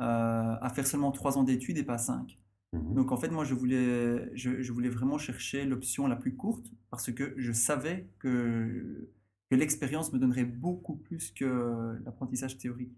euh, 0.00 0.54
à 0.60 0.70
faire 0.72 0.86
seulement 0.86 1.10
3 1.10 1.38
ans 1.38 1.42
d'études 1.42 1.76
et 1.76 1.82
pas 1.82 1.98
5. 1.98 2.38
Mmh 2.72 2.94
Donc 2.94 3.12
en 3.12 3.16
fait, 3.16 3.30
moi, 3.30 3.44
je 3.44 3.54
voulais, 3.54 4.30
je, 4.36 4.72
voulais 4.72 4.88
vraiment 4.88 5.18
chercher 5.18 5.64
l'option 5.64 6.06
la 6.06 6.16
plus 6.16 6.36
courte 6.36 6.66
parce 6.90 7.10
que 7.12 7.34
je 7.36 7.52
savais 7.52 8.08
que, 8.18 9.08
que 9.50 9.56
l'expérience 9.56 10.12
me 10.12 10.18
donnerait 10.18 10.44
beaucoup 10.44 10.96
plus 10.96 11.30
que 11.30 11.98
l'apprentissage 12.04 12.58
théorique. 12.58 12.96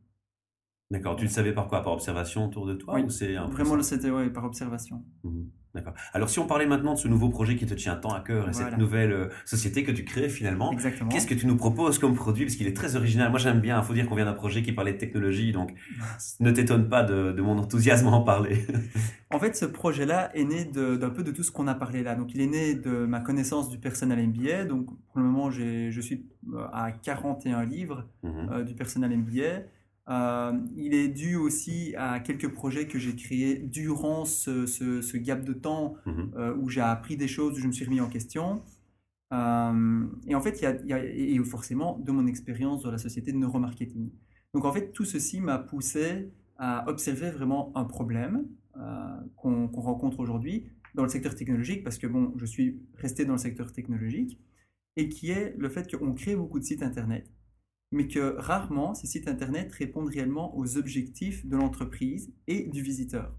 D'accord. 0.91 1.15
Tu 1.15 1.25
le 1.25 1.31
savais 1.31 1.53
par 1.53 1.69
quoi? 1.69 1.83
Par 1.83 1.93
observation 1.93 2.47
autour 2.47 2.67
de 2.67 2.75
toi 2.75 2.95
oui, 2.95 3.03
ou 3.03 3.11
c'est 3.11 3.35
Vraiment, 3.35 3.81
c'était 3.83 4.11
ouais, 4.11 4.29
par 4.31 4.45
observation. 4.45 5.05
Mmh 5.23 5.45
D'accord. 5.75 5.95
Alors, 6.13 6.29
si 6.29 6.41
on 6.41 6.47
parlait 6.47 6.67
maintenant 6.67 6.95
de 6.95 6.99
ce 6.99 7.07
nouveau 7.07 7.29
projet 7.29 7.55
qui 7.55 7.65
te 7.65 7.75
tient 7.75 7.95
tant 7.95 8.13
à 8.13 8.21
cœur 8.21 8.49
et 8.49 8.53
cette 8.53 8.77
nouvelle 8.77 9.13
euh, 9.13 9.29
société 9.45 9.85
que 9.85 9.93
tu 9.93 10.05
crées 10.05 10.29
finalement, 10.29 10.75
qu'est-ce 10.75 11.29
que 11.29 11.35
tu 11.35 11.47
nous 11.47 11.57
proposes 11.57 11.99
comme 11.99 12.15
produit? 12.15 12.45
Parce 12.45 12.57
qu'il 12.57 12.67
est 12.67 12.77
très 12.77 12.97
original. 12.97 13.31
Moi, 13.31 13.39
j'aime 13.39 13.61
bien. 13.61 13.79
Il 13.79 13.85
faut 13.85 13.95
dire 13.95 14.09
qu'on 14.09 14.17
vient 14.17 14.25
d'un 14.25 14.33
projet 14.33 14.63
qui 14.63 14.73
parlait 14.73 14.95
de 14.95 14.99
technologie, 14.99 15.53
donc 15.53 15.73
ne 16.41 16.51
t'étonne 16.51 16.89
pas 16.89 17.05
de, 17.05 17.41
mon 17.41 17.57
enthousiasme 17.59 18.09
à 18.09 18.11
en 18.11 18.23
parler. 18.23 18.67
en 19.31 19.39
fait, 19.39 19.55
ce 19.55 19.65
projet-là 19.65 20.37
est 20.37 20.45
né 20.45 20.65
d'un 20.65 21.11
peu 21.11 21.23
de 21.23 21.31
tout 21.31 21.45
ce 21.45 21.53
qu'on 21.53 21.69
a 21.69 21.75
parlé 21.75 22.03
là. 22.03 22.17
Donc, 22.17 22.35
il 22.35 22.41
est 22.41 22.49
né 22.49 22.75
de 22.75 23.07
ma 23.07 23.21
connaissance 23.21 23.69
du 23.69 23.79
personnel 23.79 24.27
MBA. 24.27 24.65
Donc, 24.65 24.87
pour 24.87 25.21
le 25.21 25.25
moment, 25.25 25.51
je 25.51 26.01
suis 26.01 26.27
euh, 26.53 26.67
à 26.73 26.91
41 26.91 27.65
livres 27.65 28.09
mmh 28.23 28.29
euh, 28.51 28.65
du 28.65 28.75
personnel 28.75 29.17
MBA. 29.17 29.63
Euh, 30.11 30.53
il 30.77 30.93
est 30.95 31.09
dû 31.09 31.37
aussi 31.37 31.95
à 31.97 32.19
quelques 32.21 32.49
projets 32.53 32.87
que 32.89 32.99
j'ai 32.99 33.15
créés 33.15 33.59
durant 33.59 34.25
ce, 34.25 34.67
ce, 34.67 35.01
ce, 35.03 35.17
gap 35.17 35.45
de 35.45 35.53
temps 35.53 35.95
Mhm. 36.07 36.33
euh, 36.37 36.55
où 36.57 36.69
j'ai 36.69 36.81
appris 36.81 37.17
des 37.17 37.29
choses, 37.29 37.57
où 37.57 37.61
je 37.63 37.67
me 37.69 37.73
suis 37.73 37.85
remis 37.85 38.01
en 38.01 38.09
question. 38.09 38.63
Euh, 39.33 40.07
et 40.27 40.35
en 40.35 40.41
fait, 40.41 40.59
il 40.61 40.63
y 40.65 40.67
a, 40.67 40.81
il 40.83 40.87
y 40.89 40.93
a- 40.93 41.05
et 41.05 41.39
forcément 41.45 41.99
de 41.99 42.11
mon 42.11 42.27
expérience 42.27 42.83
dans 42.83 42.91
la 42.91 42.99
société 42.99 43.31
de 43.33 43.37
neuromarketing. 43.39 44.11
Donc 44.55 44.65
en 44.65 44.73
fait, 44.73 44.91
tout 44.93 45.05
ceci 45.05 45.41
m'a 45.41 45.59
poussé 45.59 46.31
à 46.59 46.89
observer 46.89 47.31
vraiment 47.31 47.71
un 47.77 47.85
problème 47.85 48.47
qu'on 49.37 49.69
qu'on 49.69 49.81
rencontre 49.81 50.19
aujourd'hui 50.21 50.67
dans 50.95 51.03
le 51.05 51.09
secteur 51.09 51.35
technologique, 51.35 51.85
parce 51.85 51.99
que 51.99 52.07
bon, 52.09 52.33
je 52.37 52.47
suis 52.47 52.81
resté 52.97 53.25
dans 53.25 53.35
le 53.35 53.39
secteur 53.39 53.73
technologique, 53.73 54.41
et 54.97 55.09
qui 55.09 55.31
est 55.31 55.55
le 55.57 55.69
fait 55.69 55.91
qu'on 55.97 56.13
crée 56.15 56.35
beaucoup 56.35 56.59
de 56.59 56.65
sites 56.65 56.83
Internet, 56.83 57.31
mais 57.93 58.07
que 58.09 58.37
rarement 58.39 58.95
ces 58.95 59.07
sites 59.07 59.29
Internet 59.29 59.73
répondent 59.73 60.09
réellement 60.09 60.57
aux 60.57 60.77
objectifs 60.77 61.45
de 61.47 61.57
l'entreprise 61.57 62.33
et 62.47 62.69
du 62.69 62.83
visiteur. 62.83 63.35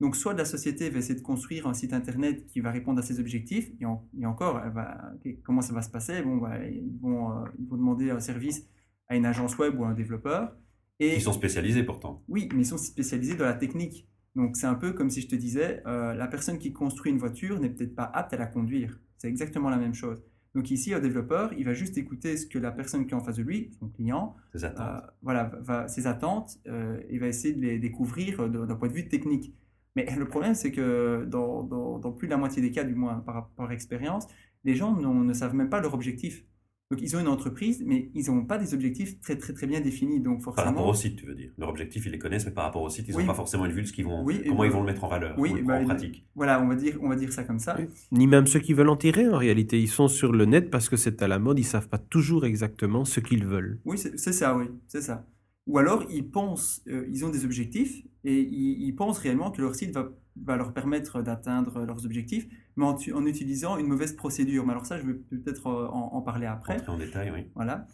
Donc 0.00 0.16
soit 0.16 0.32
la 0.32 0.46
société 0.46 0.88
va 0.90 0.98
essayer 0.98 1.14
de 1.18 1.20
construire 1.24 1.66
un 1.66 1.74
site 1.74 1.92
Internet 1.92 2.46
qui 2.46 2.60
va 2.60 2.70
répondre 2.70 2.98
à 3.00 3.02
ses 3.02 3.20
objectifs, 3.20 3.70
et, 3.80 3.84
en- 3.84 4.08
et 4.18 4.24
encore, 4.26 4.60
elle 4.64 4.72
va- 4.72 5.12
comment 5.44 5.60
ça 5.60 5.74
va 5.74 5.82
se 5.82 5.90
passer? 5.90 6.22
Bon, 6.22 6.38
bah, 6.38 6.64
ils, 6.66 6.98
vont, 7.00 7.30
euh, 7.32 7.44
ils 7.58 7.66
vont 7.68 7.76
demander 7.76 8.10
un 8.10 8.20
service 8.20 8.66
à 9.08 9.16
une 9.16 9.26
agence 9.26 9.58
web 9.58 9.78
ou 9.78 9.84
à 9.84 9.88
un 9.88 9.94
développeur. 9.94 10.56
Et 11.00 11.14
Qui 11.14 11.20
sont 11.20 11.32
spécialisés 11.34 11.82
pourtant. 11.82 12.22
oui, 12.28 12.48
mais 12.54 12.62
ils 12.62 12.66
sont 12.66 12.78
spécialisés 12.78 13.34
dans 13.34 13.44
la 13.44 13.54
technique. 13.54 14.06
Donc 14.36 14.56
c'est 14.56 14.66
un 14.66 14.74
peu 14.74 14.92
comme 14.92 15.10
si 15.10 15.20
je 15.22 15.28
te 15.28 15.34
disais, 15.34 15.82
euh, 15.86 16.14
la 16.14 16.28
personne 16.28 16.58
qui 16.58 16.72
construit 16.72 17.10
une 17.12 17.18
voiture 17.18 17.58
n'est 17.60 17.70
peut-être 17.70 17.94
pas 17.94 18.04
apte 18.04 18.32
à 18.32 18.36
la 18.38 18.46
conduire. 18.46 19.00
C'est 19.18 19.28
exactement 19.28 19.68
la 19.70 19.76
même 19.76 19.92
chose. 19.94 20.22
Donc 20.54 20.70
ici, 20.70 20.92
un 20.94 21.00
développeur, 21.00 21.52
il 21.54 21.64
va 21.64 21.74
juste 21.74 21.96
écouter 21.98 22.36
ce 22.36 22.46
que 22.46 22.58
la 22.58 22.72
personne 22.72 23.06
qui 23.06 23.12
est 23.12 23.16
en 23.16 23.20
face 23.22 23.36
de 23.36 23.42
lui, 23.42 23.70
son 23.78 23.88
client, 23.88 24.36
Ces 24.52 24.64
attentes. 24.64 25.04
euh, 25.04 25.06
voilà, 25.22 25.44
va, 25.60 25.86
ses 25.88 26.06
attentes, 26.06 26.58
euh, 26.66 27.00
et 27.08 27.18
va 27.18 27.28
essayer 27.28 27.54
de 27.54 27.60
les 27.60 27.78
découvrir 27.78 28.40
euh, 28.40 28.66
d'un 28.66 28.74
point 28.76 28.88
de 28.88 28.92
vue 28.94 29.08
technique. 29.08 29.54
Mais 29.96 30.06
le 30.16 30.26
problème, 30.28 30.54
c'est 30.54 30.72
que 30.72 31.24
dans, 31.28 31.62
dans- 31.64 31.98
dans 31.98 32.12
plus 32.12 32.26
de 32.28 32.32
la 32.32 32.36
moitié 32.38 32.62
des 32.62 32.70
cas, 32.72 32.84
du 32.84 32.94
moins 32.94 33.20
par, 33.20 33.50
par 33.50 33.70
expérience, 33.72 34.26
les 34.64 34.74
gens 34.74 34.94
ne 34.96 35.32
savent 35.32 35.54
même 35.54 35.70
pas 35.70 35.80
leur 35.80 35.94
objectif. 35.94 36.44
Donc 36.90 37.00
ils 37.02 37.16
ont 37.16 37.20
une 37.20 37.28
entreprise, 37.28 37.84
mais 37.86 38.10
ils 38.16 38.26
n'ont 38.26 38.44
pas 38.44 38.58
des 38.58 38.74
objectifs 38.74 39.20
très 39.20 39.36
très 39.38 39.52
très 39.52 39.68
bien 39.68 39.80
définis. 39.80 40.18
Donc 40.18 40.38
Par 40.42 40.54
forcément, 40.56 40.70
rapport 40.70 40.88
au 40.88 40.94
site, 40.94 41.14
tu 41.14 41.24
veux 41.24 41.36
dire. 41.36 41.50
Leur 41.56 41.68
objectif, 41.68 42.04
ils 42.06 42.10
les 42.10 42.18
connaissent, 42.18 42.46
mais 42.46 42.50
par 42.50 42.64
rapport 42.64 42.82
au 42.82 42.88
site, 42.90 43.06
ils 43.06 43.12
n'ont 43.12 43.18
Oui. 43.18 43.26
pas 43.26 43.34
forcément 43.34 43.64
une 43.64 43.70
vue 43.70 43.82
de 43.82 43.86
ce 43.86 43.92
qu'ils 43.92 44.06
vont, 44.06 44.24
Oui, 44.24 44.40
comment 44.44 44.58
ben- 44.58 44.64
ils 44.66 44.72
vont 44.72 44.80
le 44.80 44.86
mettre 44.86 45.04
en 45.04 45.08
valeur, 45.08 45.38
Oui, 45.38 45.50
ou 45.50 45.52
prendre 45.54 45.68
ben, 45.68 45.82
en 45.82 45.86
pratique. 45.86 46.26
voilà, 46.34 46.60
on 46.60 46.66
va 46.66 46.74
dire, 46.74 46.98
on 47.00 47.08
va 47.08 47.14
dire 47.14 47.32
ça 47.32 47.44
comme 47.44 47.60
ça. 47.60 47.76
Oui. 47.78 47.86
Ni 48.10 48.26
même 48.26 48.48
ceux 48.48 48.58
qui 48.58 48.72
veulent 48.74 48.88
en 48.88 48.96
tirer 48.96 49.28
en 49.28 49.36
réalité. 49.38 49.80
Ils 49.80 49.86
sont 49.88 50.08
sur 50.08 50.32
le 50.32 50.46
net 50.46 50.68
parce 50.68 50.88
que 50.88 50.96
c'est 50.96 51.22
à 51.22 51.28
la 51.28 51.38
mode, 51.38 51.60
ils 51.60 51.64
savent 51.64 51.88
pas 51.88 51.98
toujours 51.98 52.44
exactement 52.44 53.04
ce 53.04 53.20
qu'ils 53.20 53.46
veulent. 53.46 53.78
Oui, 53.84 53.96
c'est 53.96 54.18
c'est 54.18 54.32
ça, 54.32 54.56
oui, 54.56 54.64
c'est 54.88 55.02
ça. 55.02 55.24
Ou 55.68 55.78
alors 55.78 56.04
ils 56.10 56.28
pensent, 56.28 56.82
euh, 56.88 57.06
ils 57.08 57.24
ont 57.24 57.28
des 57.30 57.44
objectifs 57.44 58.02
et 58.24 58.40
ils, 58.40 58.82
ils 58.82 58.96
pensent 58.96 59.18
réellement 59.18 59.52
que 59.52 59.62
leur 59.62 59.76
site 59.76 59.92
va, 59.94 60.10
va 60.42 60.56
leur 60.56 60.72
permettre 60.72 61.22
d'atteindre 61.22 61.84
leurs 61.84 62.04
objectifs, 62.04 62.48
mais 62.76 62.86
en, 62.86 63.26
utilisant 63.26 63.78
une 63.78 63.86
mauvaise 63.86 64.14
procédure. 64.14 64.64
Mais 64.66 64.72
alors 64.72 64.86
ça, 64.86 64.98
je 64.98 65.06
vais 65.06 65.14
peut-être 65.14 65.66
euh, 65.66 65.88
en, 65.88 66.14
en 66.14 66.22
parler 66.22 66.46
après. 66.46 66.74
Entrer 66.74 66.92
en 66.92 66.98
détail, 66.98 67.30
oui. 67.30 67.46
Voilà. 67.54 67.86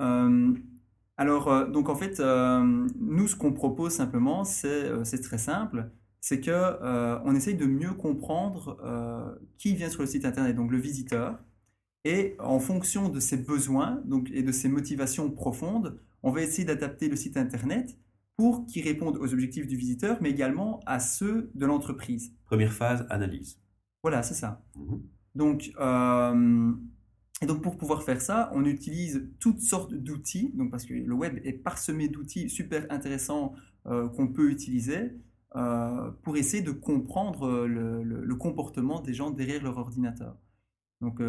Euh, 0.00 0.54
alors, 1.20 1.48
euh, 1.48 1.66
donc 1.66 1.90
en 1.90 1.96
fait, 1.96 2.18
euh, 2.18 2.88
nous, 2.98 3.28
ce 3.28 3.36
qu'on 3.36 3.52
propose 3.52 3.92
simplement, 3.92 4.42
c'est 4.42 5.20
très 5.22 5.36
simple. 5.36 5.90
C'est 6.22 6.40
que 6.40 6.50
euh, 6.50 7.18
on 7.26 7.34
essaye 7.34 7.56
de 7.56 7.66
mieux 7.66 7.92
comprendre 7.92 9.38
qui 9.58 9.76
vient 9.76 9.90
sur 9.90 10.00
le 10.00 10.06
site 10.06 10.24
internet, 10.24 10.56
donc 10.56 10.70
le 10.70 10.78
visiteur, 10.78 11.38
et 12.06 12.36
en 12.38 12.58
fonction 12.58 13.10
de 13.10 13.20
ses 13.20 13.36
besoins 13.36 14.00
donc, 14.06 14.30
et 14.32 14.42
de 14.42 14.50
ses 14.50 14.70
motivations 14.70 15.30
profondes, 15.30 16.00
on 16.22 16.30
va 16.30 16.40
essayer 16.40 16.64
d'adapter 16.64 17.10
le 17.10 17.16
site 17.16 17.36
internet 17.36 17.98
pour 18.38 18.64
qu'il 18.64 18.82
réponde 18.84 19.18
aux 19.18 19.34
objectifs 19.34 19.66
du 19.66 19.76
visiteur, 19.76 20.16
mais 20.22 20.30
également 20.30 20.80
à 20.86 21.00
ceux 21.00 21.50
de 21.54 21.66
l'entreprise. 21.66 22.32
Première 22.46 22.72
phase, 22.72 23.06
analyse. 23.10 23.59
Voilà, 24.02 24.22
c'est 24.22 24.34
ça. 24.34 24.62
Donc, 25.34 25.72
euh, 25.80 26.72
et 27.42 27.46
donc 27.46 27.62
pour 27.62 27.76
pouvoir 27.78 28.02
faire 28.02 28.20
ça, 28.20 28.50
on 28.54 28.64
utilise 28.64 29.28
toutes 29.40 29.60
sortes 29.60 29.94
d'outils, 29.94 30.52
donc 30.54 30.70
parce 30.70 30.84
que 30.86 30.94
le 30.94 31.14
web 31.14 31.40
est 31.44 31.52
parsemé 31.54 32.08
d'outils 32.08 32.50
super 32.50 32.86
intéressants 32.90 33.54
euh, 33.86 34.08
qu'on 34.08 34.28
peut 34.28 34.50
utiliser 34.50 35.12
euh, 35.56 36.10
pour 36.22 36.36
essayer 36.36 36.62
de 36.62 36.72
comprendre 36.72 37.66
le, 37.66 38.02
le- 38.04 38.24
le 38.24 38.34
comportement 38.36 39.00
des 39.00 39.14
gens 39.14 39.30
derrière 39.30 39.62
leur 39.62 39.78
ordinateur. 39.78 40.36
Donc, 41.00 41.20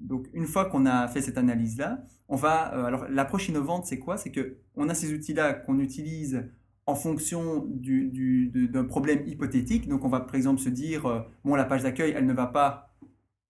donc 0.00 0.28
une 0.34 0.46
fois 0.46 0.66
qu'on 0.66 0.86
a 0.86 1.08
fait 1.08 1.22
cette 1.22 1.38
analyse-là, 1.38 2.04
on 2.28 2.36
va. 2.36 2.60
alors 2.86 3.06
l'approche 3.08 3.48
innovante, 3.48 3.86
c'est 3.86 3.98
quoi? 3.98 4.16
C'est 4.16 4.32
que 4.32 4.58
on 4.76 4.88
a 4.88 4.94
ces 4.94 5.12
outils-là 5.14 5.54
qu'on 5.54 5.78
utilise 5.78 6.44
en 6.90 6.94
fonction 6.96 7.66
d'un 7.68 8.84
problème 8.84 9.26
hypothétique. 9.26 9.88
Donc 9.88 10.04
on 10.04 10.08
va 10.08 10.20
par 10.20 10.34
exemple 10.34 10.60
se 10.60 10.68
dire, 10.68 11.06
euh, 11.06 11.20
bon 11.44 11.54
la 11.54 11.64
page 11.64 11.82
d'accueil, 11.82 12.12
elle 12.16 12.26
ne 12.26 12.32
va 12.32 12.46
pas. 12.46 12.94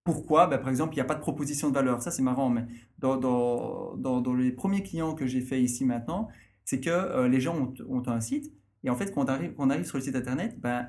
Pourquoi? 0.05 0.47
Ben, 0.47 0.59
Par 0.59 0.69
exemple, 0.71 0.95
il 0.95 0.97
n'y 0.97 1.03
a 1.03 1.05
pas 1.05 1.15
de 1.15 1.21
proposition 1.21 1.69
de 1.71 1.75
valeur. 1.75 2.03
Ça 2.03 2.11
c'est 2.11 2.23
marrant, 2.23 2.51
mais 2.51 2.67
dans, 2.99 3.17
dans, 3.17 4.35
les 4.35 4.53
premiers 4.53 4.83
clients 4.83 5.15
que 5.15 5.27
j'ai 5.27 5.41
fait 5.41 5.63
ici 5.63 5.85
maintenant, 5.85 6.29
c'est 6.65 6.81
que 6.81 6.91
euh, 6.91 7.29
les 7.29 7.41
gens 7.41 7.57
ont, 7.57 7.75
ont 7.89 8.09
un 8.09 8.21
site 8.21 8.53
et 8.85 8.91
en 8.91 8.97
fait 8.97 9.13
quand 9.13 9.27
on 9.59 9.71
arrive, 9.71 9.85
sur 9.85 9.99
le 9.99 10.03
site 10.03 10.17
internet, 10.17 10.61
ben, 10.61 10.89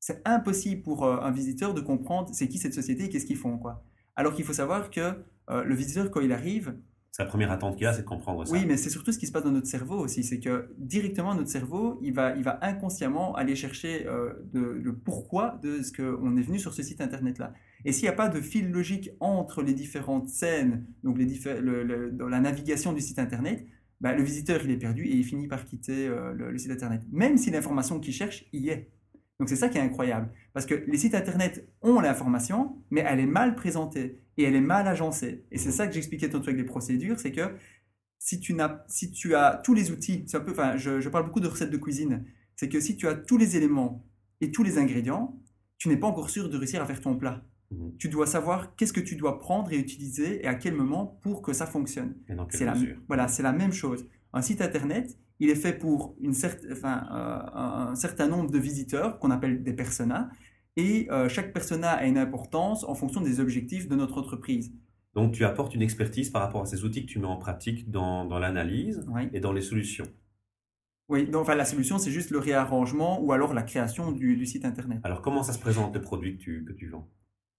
c'est 0.00 0.20
impossible 0.26 0.82
pour 0.82 1.04
euh, 1.04 1.20
un 1.20 1.30
visiteur 1.30 1.74
de 1.74 1.80
comprendre 1.80 2.30
c'est 2.32 2.48
qui 2.48 2.58
cette 2.58 2.74
société 2.74 3.04
et 3.04 3.08
qu'est-ce 3.08 3.26
qu'ils 3.26 3.36
font. 3.36 3.58
Quoi. 3.58 3.84
Alors 4.16 4.34
qu'il 4.34 4.44
faut 4.44 4.52
savoir 4.52 4.90
que 4.90 5.24
le 5.48 5.74
visiteur, 5.74 6.10
quand 6.10 6.20
il 6.20 6.32
arrive, 6.32 6.74
La 7.18 7.26
première 7.26 7.50
attente 7.52 7.76
qu'il 7.76 7.86
a, 7.86 7.92
c'est 7.92 8.02
de 8.02 8.06
comprendre 8.06 8.46
ça. 8.46 8.52
oui, 8.52 8.64
mais 8.66 8.76
c'est 8.76 8.88
surtout 8.90 9.12
ce 9.12 9.18
qui 9.18 9.26
se 9.26 9.32
passe 9.32 9.44
dans 9.44 9.50
notre 9.52 9.66
cerveau 9.66 9.98
aussi. 9.98 10.24
C'est 10.24 10.40
que 10.40 10.70
directement, 10.78 11.34
notre 11.34 11.50
cerveau, 11.50 11.98
il 12.02 12.14
va, 12.14 12.34
il 12.36 12.42
va 12.42 12.58
inconsciemment 12.62 13.34
aller 13.34 13.54
chercher 13.54 14.06
euh, 14.06 14.32
le 14.54 14.94
pourquoi 14.96 15.58
de 15.62 15.82
ce 15.82 15.92
qu'on 15.92 16.36
est 16.36 16.42
venu 16.42 16.58
sur 16.58 16.72
ce 16.72 16.82
site 16.82 17.00
internet-là. 17.02 17.52
Et 17.84 17.92
s'il 17.92 18.04
n'y 18.04 18.08
a 18.08 18.12
pas 18.14 18.28
de 18.28 18.40
fil 18.40 18.70
logique 18.70 19.10
entre 19.20 19.62
les 19.62 19.74
différentes 19.74 20.28
scènes, 20.28 20.86
donc 21.02 21.18
les 21.18 21.26
diffé- 21.26 21.60
dans 22.16 22.28
la 22.28 22.40
navigation 22.40 22.92
du 22.94 23.00
site 23.00 23.18
internet, 23.18 23.66
bah, 24.00 24.14
le 24.14 24.22
visiteur, 24.22 24.60
il 24.64 24.70
est 24.70 24.78
perdu 24.78 25.04
et 25.04 25.14
il 25.14 25.24
finit 25.24 25.48
par 25.48 25.64
quitter 25.66 26.08
euh, 26.08 26.32
le, 26.32 26.50
le 26.50 26.58
site 26.58 26.70
internet. 26.70 27.02
Même 27.12 27.36
si 27.36 27.50
l'information 27.50 28.00
qu'il 28.00 28.14
cherche 28.14 28.46
y 28.52 28.68
est. 28.70 28.90
Donc 29.38 29.48
c'est 29.48 29.56
ça 29.56 29.68
qui 29.68 29.76
est 29.76 29.80
incroyable. 29.82 30.30
Parce 30.54 30.66
que 30.66 30.74
les 30.86 30.96
sites 30.96 31.14
internet 31.14 31.68
ont 31.82 32.00
l'information, 32.00 32.76
mais 32.90 33.04
elle 33.06 33.20
est 33.20 33.26
mal 33.26 33.54
présentée 33.54 34.21
et 34.38 34.44
elle 34.44 34.54
est 34.54 34.60
mal 34.60 34.88
agencée. 34.88 35.44
Et 35.50 35.58
c'est 35.58 35.72
ça 35.72 35.86
que 35.86 35.94
j'expliquais 35.94 36.28
tantôt 36.28 36.48
avec 36.48 36.58
les 36.58 36.64
procédures, 36.64 37.18
c'est 37.18 37.32
que 37.32 37.54
si 38.18 38.40
tu, 38.40 38.54
n'as, 38.54 38.84
si 38.88 39.10
tu 39.10 39.34
as 39.34 39.60
tous 39.64 39.74
les 39.74 39.90
outils, 39.90 40.24
c'est 40.26 40.36
un 40.36 40.40
peu, 40.40 40.52
enfin, 40.52 40.76
je, 40.76 41.00
je 41.00 41.08
parle 41.08 41.24
beaucoup 41.24 41.40
de 41.40 41.48
recettes 41.48 41.70
de 41.70 41.76
cuisine, 41.76 42.24
c'est 42.56 42.68
que 42.68 42.80
si 42.80 42.96
tu 42.96 43.08
as 43.08 43.14
tous 43.14 43.36
les 43.36 43.56
éléments 43.56 44.06
et 44.40 44.50
tous 44.52 44.62
les 44.62 44.78
ingrédients, 44.78 45.40
tu 45.78 45.88
n'es 45.88 45.96
pas 45.96 46.06
encore 46.06 46.30
sûr 46.30 46.48
de 46.48 46.56
réussir 46.56 46.80
à 46.80 46.86
faire 46.86 47.00
ton 47.00 47.16
plat. 47.16 47.42
Mhm. 47.72 47.96
Tu 47.98 48.08
dois 48.08 48.26
savoir 48.26 48.76
qu'est-ce 48.76 48.92
que 48.92 49.00
tu 49.00 49.16
dois 49.16 49.38
prendre 49.38 49.72
et 49.72 49.76
utiliser 49.76 50.44
et 50.44 50.46
à 50.46 50.54
quel 50.54 50.74
moment 50.74 51.18
pour 51.22 51.42
que 51.42 51.52
ça 51.52 51.66
fonctionne. 51.66 52.14
C'est 52.50 52.64
la, 52.64 52.74
voilà, 53.08 53.28
c'est 53.28 53.42
la 53.42 53.52
même 53.52 53.72
chose. 53.72 54.06
Un 54.32 54.42
site 54.42 54.60
internet, 54.60 55.18
il 55.40 55.50
est 55.50 55.56
fait 55.56 55.72
pour 55.72 56.14
une 56.20 56.34
enfin, 56.70 57.04
euh, 57.12 57.90
un 57.90 57.94
certain 57.96 58.28
nombre 58.28 58.50
de 58.50 58.58
visiteurs 58.58 59.18
qu'on 59.18 59.30
appelle 59.30 59.62
des 59.64 59.72
personas, 59.72 60.30
et 60.76 61.08
euh, 61.10 61.28
chaque 61.28 61.52
persona 61.52 61.90
a 61.90 62.04
une 62.06 62.18
importance 62.18 62.84
en 62.84 62.94
fonction 62.94 63.20
des 63.20 63.40
objectifs 63.40 63.88
de 63.88 63.94
notre 63.96 64.18
entreprise. 64.18 64.72
Donc 65.14 65.32
tu 65.32 65.44
apportes 65.44 65.74
une 65.74 65.82
expertise 65.82 66.30
par 66.30 66.40
rapport 66.42 66.62
à 66.62 66.66
ces 66.66 66.84
outils 66.84 67.04
que 67.04 67.10
tu 67.12 67.18
mets 67.18 67.26
en 67.26 67.36
pratique 67.36 67.90
dans, 67.90 68.24
dans 68.24 68.38
l'analyse 68.38 69.04
Oui. 69.12 69.28
et 69.34 69.40
dans 69.40 69.52
les 69.52 69.60
solutions. 69.60 70.06
Oui, 71.08 71.26
donc 71.26 71.42
enfin, 71.42 71.54
la 71.54 71.66
solution, 71.66 71.98
c'est 71.98 72.10
juste 72.10 72.30
le 72.30 72.38
réarrangement 72.38 73.20
ou 73.22 73.32
alors 73.32 73.52
la 73.52 73.62
création 73.62 74.12
du, 74.12 74.36
du 74.36 74.46
site 74.46 74.64
internet. 74.64 75.00
Alors 75.04 75.20
comment 75.20 75.42
ça 75.42 75.52
se 75.52 75.58
présente, 75.58 75.94
le 75.94 76.00
produit 76.00 76.38
que 76.38 76.42
tu, 76.42 76.64
que 76.64 76.72
tu 76.72 76.88
vends? 76.88 77.06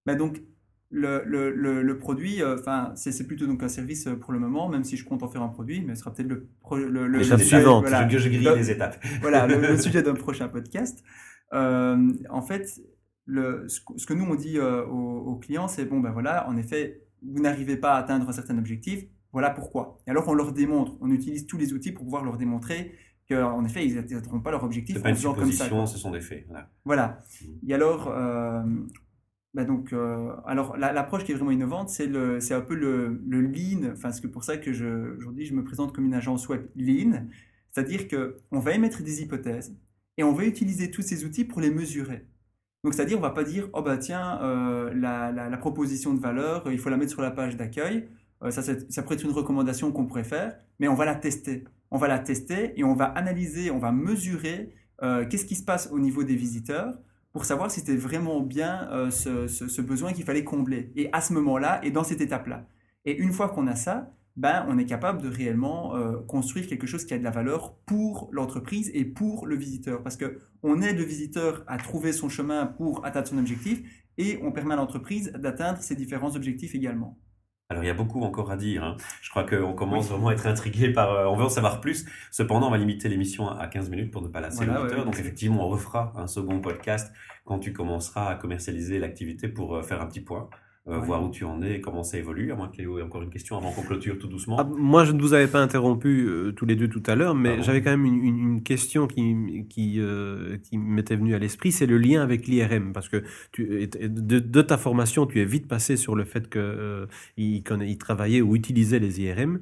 Mais 0.06 0.16
donc, 0.16 0.42
le, 0.90 1.22
le, 1.24 1.50
le, 1.52 1.82
le 1.82 1.98
produit, 1.98 2.42
euh, 2.42 2.56
enfin, 2.58 2.92
c'est 2.96 3.12
c'est 3.12 3.26
plutôt 3.26 3.46
donc 3.46 3.62
un 3.62 3.68
service 3.68 4.08
pour 4.20 4.32
le 4.32 4.38
moment, 4.40 4.68
même 4.68 4.82
si 4.84 4.96
je 4.96 5.04
compte 5.04 5.22
en 5.22 5.28
faire 5.28 5.42
un 5.42 5.48
produit, 5.48 5.82
mais 5.82 5.94
ce 5.94 6.00
sera 6.00 6.12
peut-être 6.12 6.28
le, 6.28 6.48
pro- 6.60 6.76
le, 6.78 6.88
le- 7.06 7.18
L'étape 7.18 7.38
le- 7.38 7.44
suivante. 7.44 7.82
voilà. 7.86 8.08
je, 8.08 8.18
je 8.18 8.28
grille 8.28 8.44
Le- 8.44 8.54
les 8.56 8.70
étapes. 8.70 8.96
voilà, 9.20 9.46
le, 9.46 9.60
le 9.60 9.76
sujet 9.80 10.02
d'un 10.02 10.14
prochain 10.14 10.48
podcast. 10.48 11.04
Euh, 11.52 12.12
en 12.30 12.42
fait, 12.42 12.80
le, 13.26 13.66
ce, 13.68 13.80
que- 14.06 14.14
nous 14.14 14.24
on 14.24 14.34
dit 14.34 14.58
euh, 14.58 14.84
aux, 14.86 15.18
aux 15.30 15.36
clients, 15.36 15.68
c'est 15.68 15.84
bon, 15.84 16.00
ben 16.00 16.10
voilà, 16.12 16.48
en 16.48 16.56
effet, 16.56 17.02
vous 17.22 17.40
n'arrivez 17.42 17.76
pas 17.76 17.94
à 17.94 17.98
atteindre 17.98 18.28
un 18.28 18.32
certain 18.32 18.58
objectif, 18.58 19.04
voilà 19.32 19.50
pourquoi. 19.50 19.98
Et 20.06 20.10
alors 20.10 20.28
on 20.28 20.34
leur 20.34 20.52
démontre, 20.52 20.96
on 21.00 21.10
utilise 21.10 21.46
tous 21.46 21.56
les 21.56 21.72
outils 21.72 21.92
pour 21.92 22.04
pouvoir 22.04 22.24
leur 22.24 22.36
démontrer 22.36 22.92
qu'en 23.28 23.64
effet, 23.64 23.86
ils 23.86 23.94
n'atteindront 23.94 24.40
pas 24.40 24.50
leur 24.50 24.64
objectif 24.64 24.96
C'est 24.96 25.00
en 25.00 25.02
pas 25.02 25.10
une 25.10 25.16
comme 25.34 25.52
ça. 25.52 25.86
ce 25.86 25.98
sont 25.98 26.10
des 26.10 26.20
faits. 26.20 26.44
Voilà. 26.48 26.70
Voilà. 26.84 27.18
Mhm. 27.42 27.70
Et 27.70 27.74
alors, 27.74 28.08
euh, 28.08 28.62
bah 29.54 29.64
donc, 29.64 29.92
euh, 29.92 30.32
alors 30.46 30.76
la- 30.76 30.92
l'approche 30.92 31.24
qui 31.24 31.32
est 31.32 31.34
vraiment 31.34 31.50
innovante, 31.52 31.88
c'est 31.88 32.06
le, 32.06 32.40
c'est 32.40 32.54
un 32.54 32.60
peu 32.60 32.74
le, 32.74 33.22
le 33.26 33.40
lean. 33.40 33.92
Enfin, 33.92 34.10
c'est 34.12 34.28
pour 34.28 34.44
ça 34.44 34.58
que 34.58 34.72
je, 34.72 35.16
aujourd'hui 35.16 35.46
je 35.46 35.54
me 35.54 35.64
présente 35.64 35.94
comme 35.94 36.04
une 36.04 36.14
agence 36.14 36.48
web 36.48 36.66
lean, 36.76 37.26
c'est-à-dire 37.72 38.08
que 38.08 38.36
on 38.50 38.58
va 38.58 38.72
émettre 38.72 39.02
des 39.02 39.22
hypothèses 39.22 39.74
et 40.18 40.22
on 40.24 40.32
va 40.32 40.44
utiliser 40.44 40.90
tous 40.90 41.02
ces 41.02 41.24
outils 41.24 41.44
pour 41.44 41.60
les 41.62 41.70
mesurer. 41.70 42.26
Donc, 42.84 42.94
c'est-à-dire, 42.94 43.18
on 43.18 43.22
va 43.22 43.30
pas 43.30 43.44
dire, 43.44 43.68
oh 43.72 43.82
bah 43.82 43.96
tiens, 43.98 44.40
euh, 44.42 44.92
la, 44.94 45.56
proposition 45.58 46.14
de 46.14 46.20
valeur, 46.20 46.66
euh, 46.66 46.72
il 46.72 46.78
faut 46.78 46.90
la 46.90 46.96
mettre 46.98 47.12
sur 47.12 47.22
la 47.22 47.30
page 47.32 47.56
d'accueil. 47.56 48.08
Euh, 48.42 48.50
ça, 48.50 48.62
ça 48.62 49.02
pourrait 49.02 49.16
être 49.16 49.24
une 49.24 49.30
recommandation 49.32 49.90
qu'on 49.90 50.06
pourrait 50.06 50.24
faire, 50.24 50.56
mais 50.78 50.88
on 50.88 50.94
va 50.94 51.04
la 51.06 51.14
tester. 51.16 51.64
on 51.90 51.98
va 51.98 52.08
la 52.08 52.18
tester 52.18 52.78
et 52.78 52.84
on 52.84 52.94
va 52.94 53.06
analyser, 53.06 53.70
on 53.70 53.78
va 53.78 53.92
mesurer 53.92 54.74
qu'est-ce 55.30 55.44
qui 55.44 55.54
se 55.56 55.64
passe 55.64 55.90
au 55.92 55.98
niveau 55.98 56.24
des 56.24 56.34
visiteurs 56.36 56.94
pour 57.32 57.44
savoir 57.44 57.70
si 57.70 57.80
c'était 57.80 57.96
vraiment 57.96 58.40
bien 58.40 58.88
ce, 59.10 59.46
ce- 59.48 59.68
ce 59.68 59.82
besoin 59.82 60.12
qu'il 60.12 60.24
fallait 60.24 60.44
combler. 60.44 60.92
Et 60.96 61.10
à 61.12 61.20
ce 61.20 61.32
moment-là, 61.34 61.80
et 61.84 61.90
dans 61.90 62.04
cette 62.04 62.20
étape-là. 62.22 62.66
Et 63.04 63.16
une 63.16 63.32
fois 63.32 63.48
qu'on 63.50 63.66
a 63.66 63.74
ça, 63.76 64.12
ben, 64.36 64.66
on 64.68 64.78
est 64.78 64.86
capable 64.86 65.22
de 65.22 65.28
réellement 65.28 65.94
euh, 65.96 66.16
construire 66.26 66.66
quelque 66.66 66.86
chose 66.86 67.04
qui 67.04 67.14
a 67.14 67.18
de 67.18 67.24
la 67.24 67.30
valeur 67.30 67.76
pour 67.86 68.28
l'entreprise 68.32 68.90
et 68.94 69.04
pour 69.04 69.46
le 69.46 69.56
visiteur. 69.56 70.02
Parce 70.02 70.16
que 70.16 70.40
on 70.62 70.82
aide 70.82 70.98
le 70.98 71.04
visiteur 71.04 71.62
à 71.66 71.76
trouver 71.76 72.12
son 72.12 72.28
chemin 72.28 72.66
pour 72.66 73.04
atteindre 73.04 73.28
son 73.28 73.38
objectif 73.38 73.82
et 74.18 74.38
on 74.42 74.52
permet 74.52 74.74
à 74.74 74.76
l'entreprise 74.76 75.32
d'atteindre 75.32 75.78
ses 75.80 75.94
différents 75.96 76.34
objectifs 76.36 76.74
également. 76.74 77.18
Alors, 77.70 77.82
il 77.82 77.86
y 77.86 77.90
a 77.90 77.94
beaucoup 77.94 78.20
encore 78.22 78.50
à 78.50 78.56
dire. 78.58 78.84
hein. 78.84 78.96
Je 79.22 79.30
crois 79.30 79.44
qu'on 79.44 79.72
commence 79.72 80.08
vraiment 80.10 80.28
à 80.28 80.32
être 80.34 80.46
intrigué 80.46 80.92
par. 80.92 81.10
euh, 81.12 81.26
on 81.26 81.34
veut 81.36 81.44
en 81.44 81.48
savoir 81.48 81.80
plus. 81.80 82.04
Cependant, 82.30 82.68
on 82.68 82.70
va 82.70 82.76
limiter 82.78 83.08
l'émission 83.08 83.48
à 83.48 83.54
à 83.62 83.68
15 83.68 83.88
minutes 83.88 84.10
pour 84.12 84.20
ne 84.20 84.28
pas 84.28 84.40
lasser 84.40 84.66
Voilà, 84.66 84.80
l'auditeur. 84.80 84.98
ouais, 85.00 85.04
Donc, 85.06 85.18
effectivement, 85.18 85.64
on 85.66 85.68
refera 85.70 86.12
un 86.16 86.26
second 86.26 86.60
podcast 86.60 87.10
quand 87.44 87.58
tu 87.60 87.72
commenceras 87.72 88.28
à 88.28 88.34
commercialiser 88.34 88.98
l'activité 88.98 89.48
pour 89.48 89.76
euh, 89.76 89.82
faire 89.82 90.02
un 90.02 90.06
petit 90.06 90.20
point, 90.20 90.50
euh, 90.86 90.98
Ouais. 91.00 91.06
voir 91.06 91.24
où 91.24 91.30
tu 91.30 91.44
en 91.44 91.62
es 91.62 91.76
et 91.76 91.80
comment 91.80 92.02
ça 92.02 92.18
évolue. 92.18 92.52
À 92.52 92.56
moins 92.56 92.68
que 92.68 92.76
Léo 92.76 92.98
ait 92.98 93.02
encore 93.02 93.22
une 93.22 93.30
question 93.30 93.56
avant 93.56 93.72
qu'on 93.72 93.82
clôture 93.82 94.18
tout 94.18 94.28
doucement. 94.28 94.56
Ah, 94.58 94.64
moi, 94.64 95.04
je 95.04 95.12
ne 95.12 95.20
vous 95.20 95.32
avais 95.32 95.46
pas 95.46 95.60
interrompu 95.62 96.26
euh, 96.28 96.52
tous 96.52 96.66
les 96.66 96.76
deux 96.76 96.88
tout 96.88 97.02
à 97.06 97.14
l'heure, 97.14 97.34
mais 97.34 97.50
Pardon. 97.50 97.62
j'avais 97.62 97.82
quand 97.82 97.90
même 97.90 98.04
une, 98.04 98.22
une- 98.22 98.38
une 98.38 98.62
question 98.62 99.06
qui, 99.06 99.64
qui, 99.70 99.94
euh, 99.98 100.58
qui 100.58 100.76
m'était 100.76 101.16
venue 101.16 101.34
à 101.34 101.38
l'esprit, 101.38 101.72
c'est 101.72 101.86
le 101.86 101.96
lien 101.98 102.22
avec 102.22 102.46
l'IRM, 102.46 102.92
parce 102.92 103.08
que 103.08 103.22
tu, 103.52 103.86
de, 103.88 104.38
de 104.38 104.62
ta 104.62 104.76
formation, 104.76 105.26
tu 105.26 105.40
es 105.40 105.44
vite 105.46 105.68
passé 105.68 105.96
sur 105.96 106.14
le 106.14 106.24
fait 106.24 106.50
qu'il 106.50 107.06
il 107.38 107.98
travaillait 107.98 108.42
ou 108.42 108.54
utilisait 108.54 108.98
les 108.98 109.22
IRM. 109.22 109.60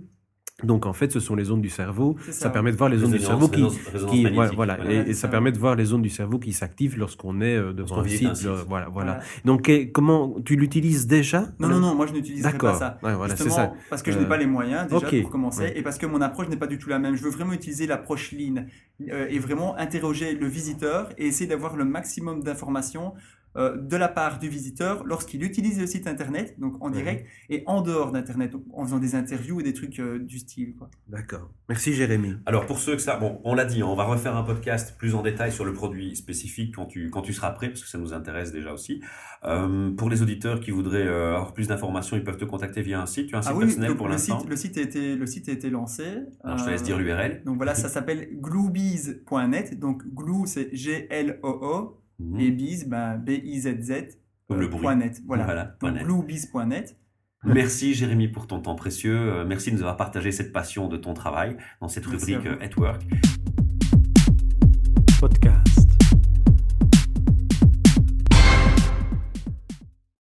Donc, 0.62 0.86
en 0.86 0.92
fait, 0.92 1.10
ce 1.12 1.20
sont 1.20 1.34
les 1.34 1.44
zones 1.44 1.60
du 1.60 1.70
cerveau. 1.70 2.16
Ça, 2.26 2.32
ça, 2.32 2.50
permet 2.50 2.72
de 2.72 2.76
voir 2.76 2.88
les 2.90 2.98
zones 2.98 3.10
du 3.10 3.16
Résonance- 3.18 3.50
cerveau 3.52 4.06
qui, 4.06 4.26
voilà, 4.34 4.50
voilà. 4.52 4.84
et, 4.92 5.12
ça 5.14 5.22
ça. 5.22 5.28
permet 5.28 5.52
de 5.52 5.58
voir 5.58 5.74
les 5.76 5.84
zones 5.86 6.02
du 6.02 6.08
cerveau 6.10 6.38
qui 6.38 6.52
s'activent 6.52 6.98
lorsqu'on 6.98 7.40
est 7.40 7.56
euh, 7.56 7.72
devant 7.72 7.98
un 8.00 8.08
site. 8.08 8.26
un 8.26 8.34
site. 8.34 8.46
le- 8.46 8.52
voilà, 8.68 8.88
voilà. 8.88 9.12
Voilà. 9.12 9.20
Donc, 9.44 9.70
comment 9.92 10.34
tu 10.44 10.56
l'utilises 10.56 11.06
déjà? 11.06 11.48
Non, 11.58 11.68
non, 11.68 11.78
non, 11.80 11.94
moi 11.94 12.06
je 12.06 12.12
n'utiliserai 12.12 12.56
pas 12.58 12.74
ça. 12.74 12.98
Ouais, 13.02 13.14
voilà, 13.14 13.36
c'est 13.36 13.50
ça. 13.50 13.72
parce 13.90 14.02
que 14.02 14.12
je 14.12 14.18
Euh, 14.18 14.20
n'ai 14.20 14.26
pas 14.28 14.36
les 14.36 14.46
moyens 14.46 14.88
déjà 14.88 15.06
pour 15.22 15.30
commencer 15.30 15.62
Ouais. 15.62 15.78
et 15.78 15.82
parce 15.82 15.98
que 15.98 16.06
mon 16.06 16.20
approche 16.20 16.48
n'est 16.48 16.56
pas 16.56 16.66
du 16.66 16.78
tout 16.78 16.88
la 16.88 16.98
même. 16.98 17.14
Je 17.16 17.22
veux 17.22 17.30
vraiment 17.30 17.52
utiliser 17.52 17.86
l'approche 17.86 18.32
lean 18.32 18.64
euh, 19.10 19.26
et 19.28 19.38
vraiment 19.38 19.76
interroger 19.76 20.34
le 20.34 20.46
visiteur 20.46 21.10
et 21.18 21.26
essayer 21.26 21.46
d'avoir 21.48 21.76
le 21.76 21.84
maximum 21.84 22.42
d'informations 22.42 23.14
euh, 23.56 23.76
de 23.76 23.96
la 23.96 24.08
part 24.08 24.38
du 24.38 24.48
visiteur 24.48 25.04
lorsqu'il 25.04 25.42
utilise 25.44 25.78
le 25.80 25.86
site 25.86 26.06
internet, 26.06 26.58
donc 26.58 26.82
en 26.82 26.86
Ouais. 26.90 26.98
direct, 26.98 27.26
et 27.50 27.62
en 27.66 27.80
dehors 27.82 28.12
d'internet, 28.12 28.52
en 28.72 28.84
faisant 28.84 28.98
des 28.98 29.14
interviews 29.14 29.60
et 29.60 29.62
des 29.62 29.72
trucs 29.72 29.98
euh, 30.00 30.18
du 30.18 30.38
style. 30.38 30.74
Quoi. 30.76 30.90
D'accord. 31.08 31.50
Merci, 31.68 31.92
Jérémy. 31.92 32.34
Alors 32.46 32.66
pour 32.66 32.78
ceux 32.78 32.96
que 32.96 33.02
ça, 33.02 33.16
bon, 33.16 33.40
on 33.44 33.54
l'a 33.54 33.64
dit, 33.64 33.82
on 33.82 33.94
va 33.94 34.04
refaire 34.04 34.36
un 34.36 34.42
podcast 34.42 34.96
plus 34.98 35.14
en 35.14 35.22
détail 35.22 35.52
sur 35.52 35.64
le 35.64 35.72
produit 35.72 36.16
spécifique 36.16 36.74
quand 36.74 36.86
tu, 36.86 37.10
quand 37.10 37.22
tu 37.22 37.32
seras 37.32 37.50
prêt, 37.50 37.68
parce 37.68 37.82
que 37.82 37.88
ça 37.88 37.98
nous 37.98 38.12
intéresse 38.12 38.52
déjà 38.52 38.72
aussi. 38.72 39.02
Euh, 39.44 39.90
pour 39.94 40.08
les 40.08 40.22
auditeurs 40.22 40.60
qui 40.60 40.70
voudraient 40.70 41.06
euh, 41.06 41.34
avoir 41.34 41.52
plus 41.52 41.66
d'informations, 41.68 42.16
ils 42.16 42.24
peuvent 42.24 42.36
te 42.36 42.44
contacter 42.44 42.80
via 42.82 43.00
un 43.00 43.06
site. 43.06 43.26
Tu 43.28 43.34
as 43.34 43.38
un 43.38 43.42
site 43.42 43.50
Ah 43.52 43.56
oui, 43.56 43.64
personnel 43.66 43.88
donc 43.88 43.96
pour 43.98 44.06
le 44.06 44.12
l'instant 44.12 44.40
site, 44.40 44.48
le 44.48 44.56
site 44.56 44.78
a 44.78 44.80
été, 44.82 45.16
le 45.16 45.26
site 45.26 45.48
a 45.48 45.52
été 45.52 45.68
lancé. 45.70 46.04
Alors 46.44 46.58
je 46.58 46.64
te 46.64 46.70
laisse 46.70 46.82
dire 46.82 46.98
l'URL. 46.98 47.42
Donc 47.44 47.56
voilà, 47.56 47.74
ça 47.74 47.88
s'appelle 47.88 48.28
gluebiz.net. 48.40 49.78
Donc 49.78 50.04
glue 50.14 50.46
c'est 50.46 50.74
G-L-O-O 50.74 51.98
Mhm. 52.22 52.40
et 52.40 52.50
biz, 52.50 52.88
B-I-Z-Z. 52.88 54.18
Comme 54.48 54.60
le 54.60 54.66
euh, 54.66 54.68
bruit. 54.68 54.82
point 54.82 54.96
.net. 54.96 55.20
Voilà. 55.26 55.44
Voilà, 55.44 55.64
point 55.64 55.90
donc 55.90 55.98
net. 55.98 56.06
gluebiz.net. 56.06 56.96
Merci 57.44 57.94
Jérémy 57.94 58.28
pour 58.28 58.46
ton 58.46 58.60
temps 58.60 58.76
précieux. 58.76 59.18
Euh, 59.18 59.44
Merci 59.44 59.70
de 59.70 59.76
nous 59.76 59.82
avoir 59.82 59.96
partagé 59.96 60.30
cette 60.30 60.52
passion 60.52 60.88
de 60.88 60.96
ton 60.96 61.14
travail 61.14 61.56
dans 61.80 61.88
cette 61.88 62.06
Merci 62.06 62.36
rubrique 62.36 62.46
euh, 62.52 62.64
At 62.64 62.78
Work. 62.80 63.02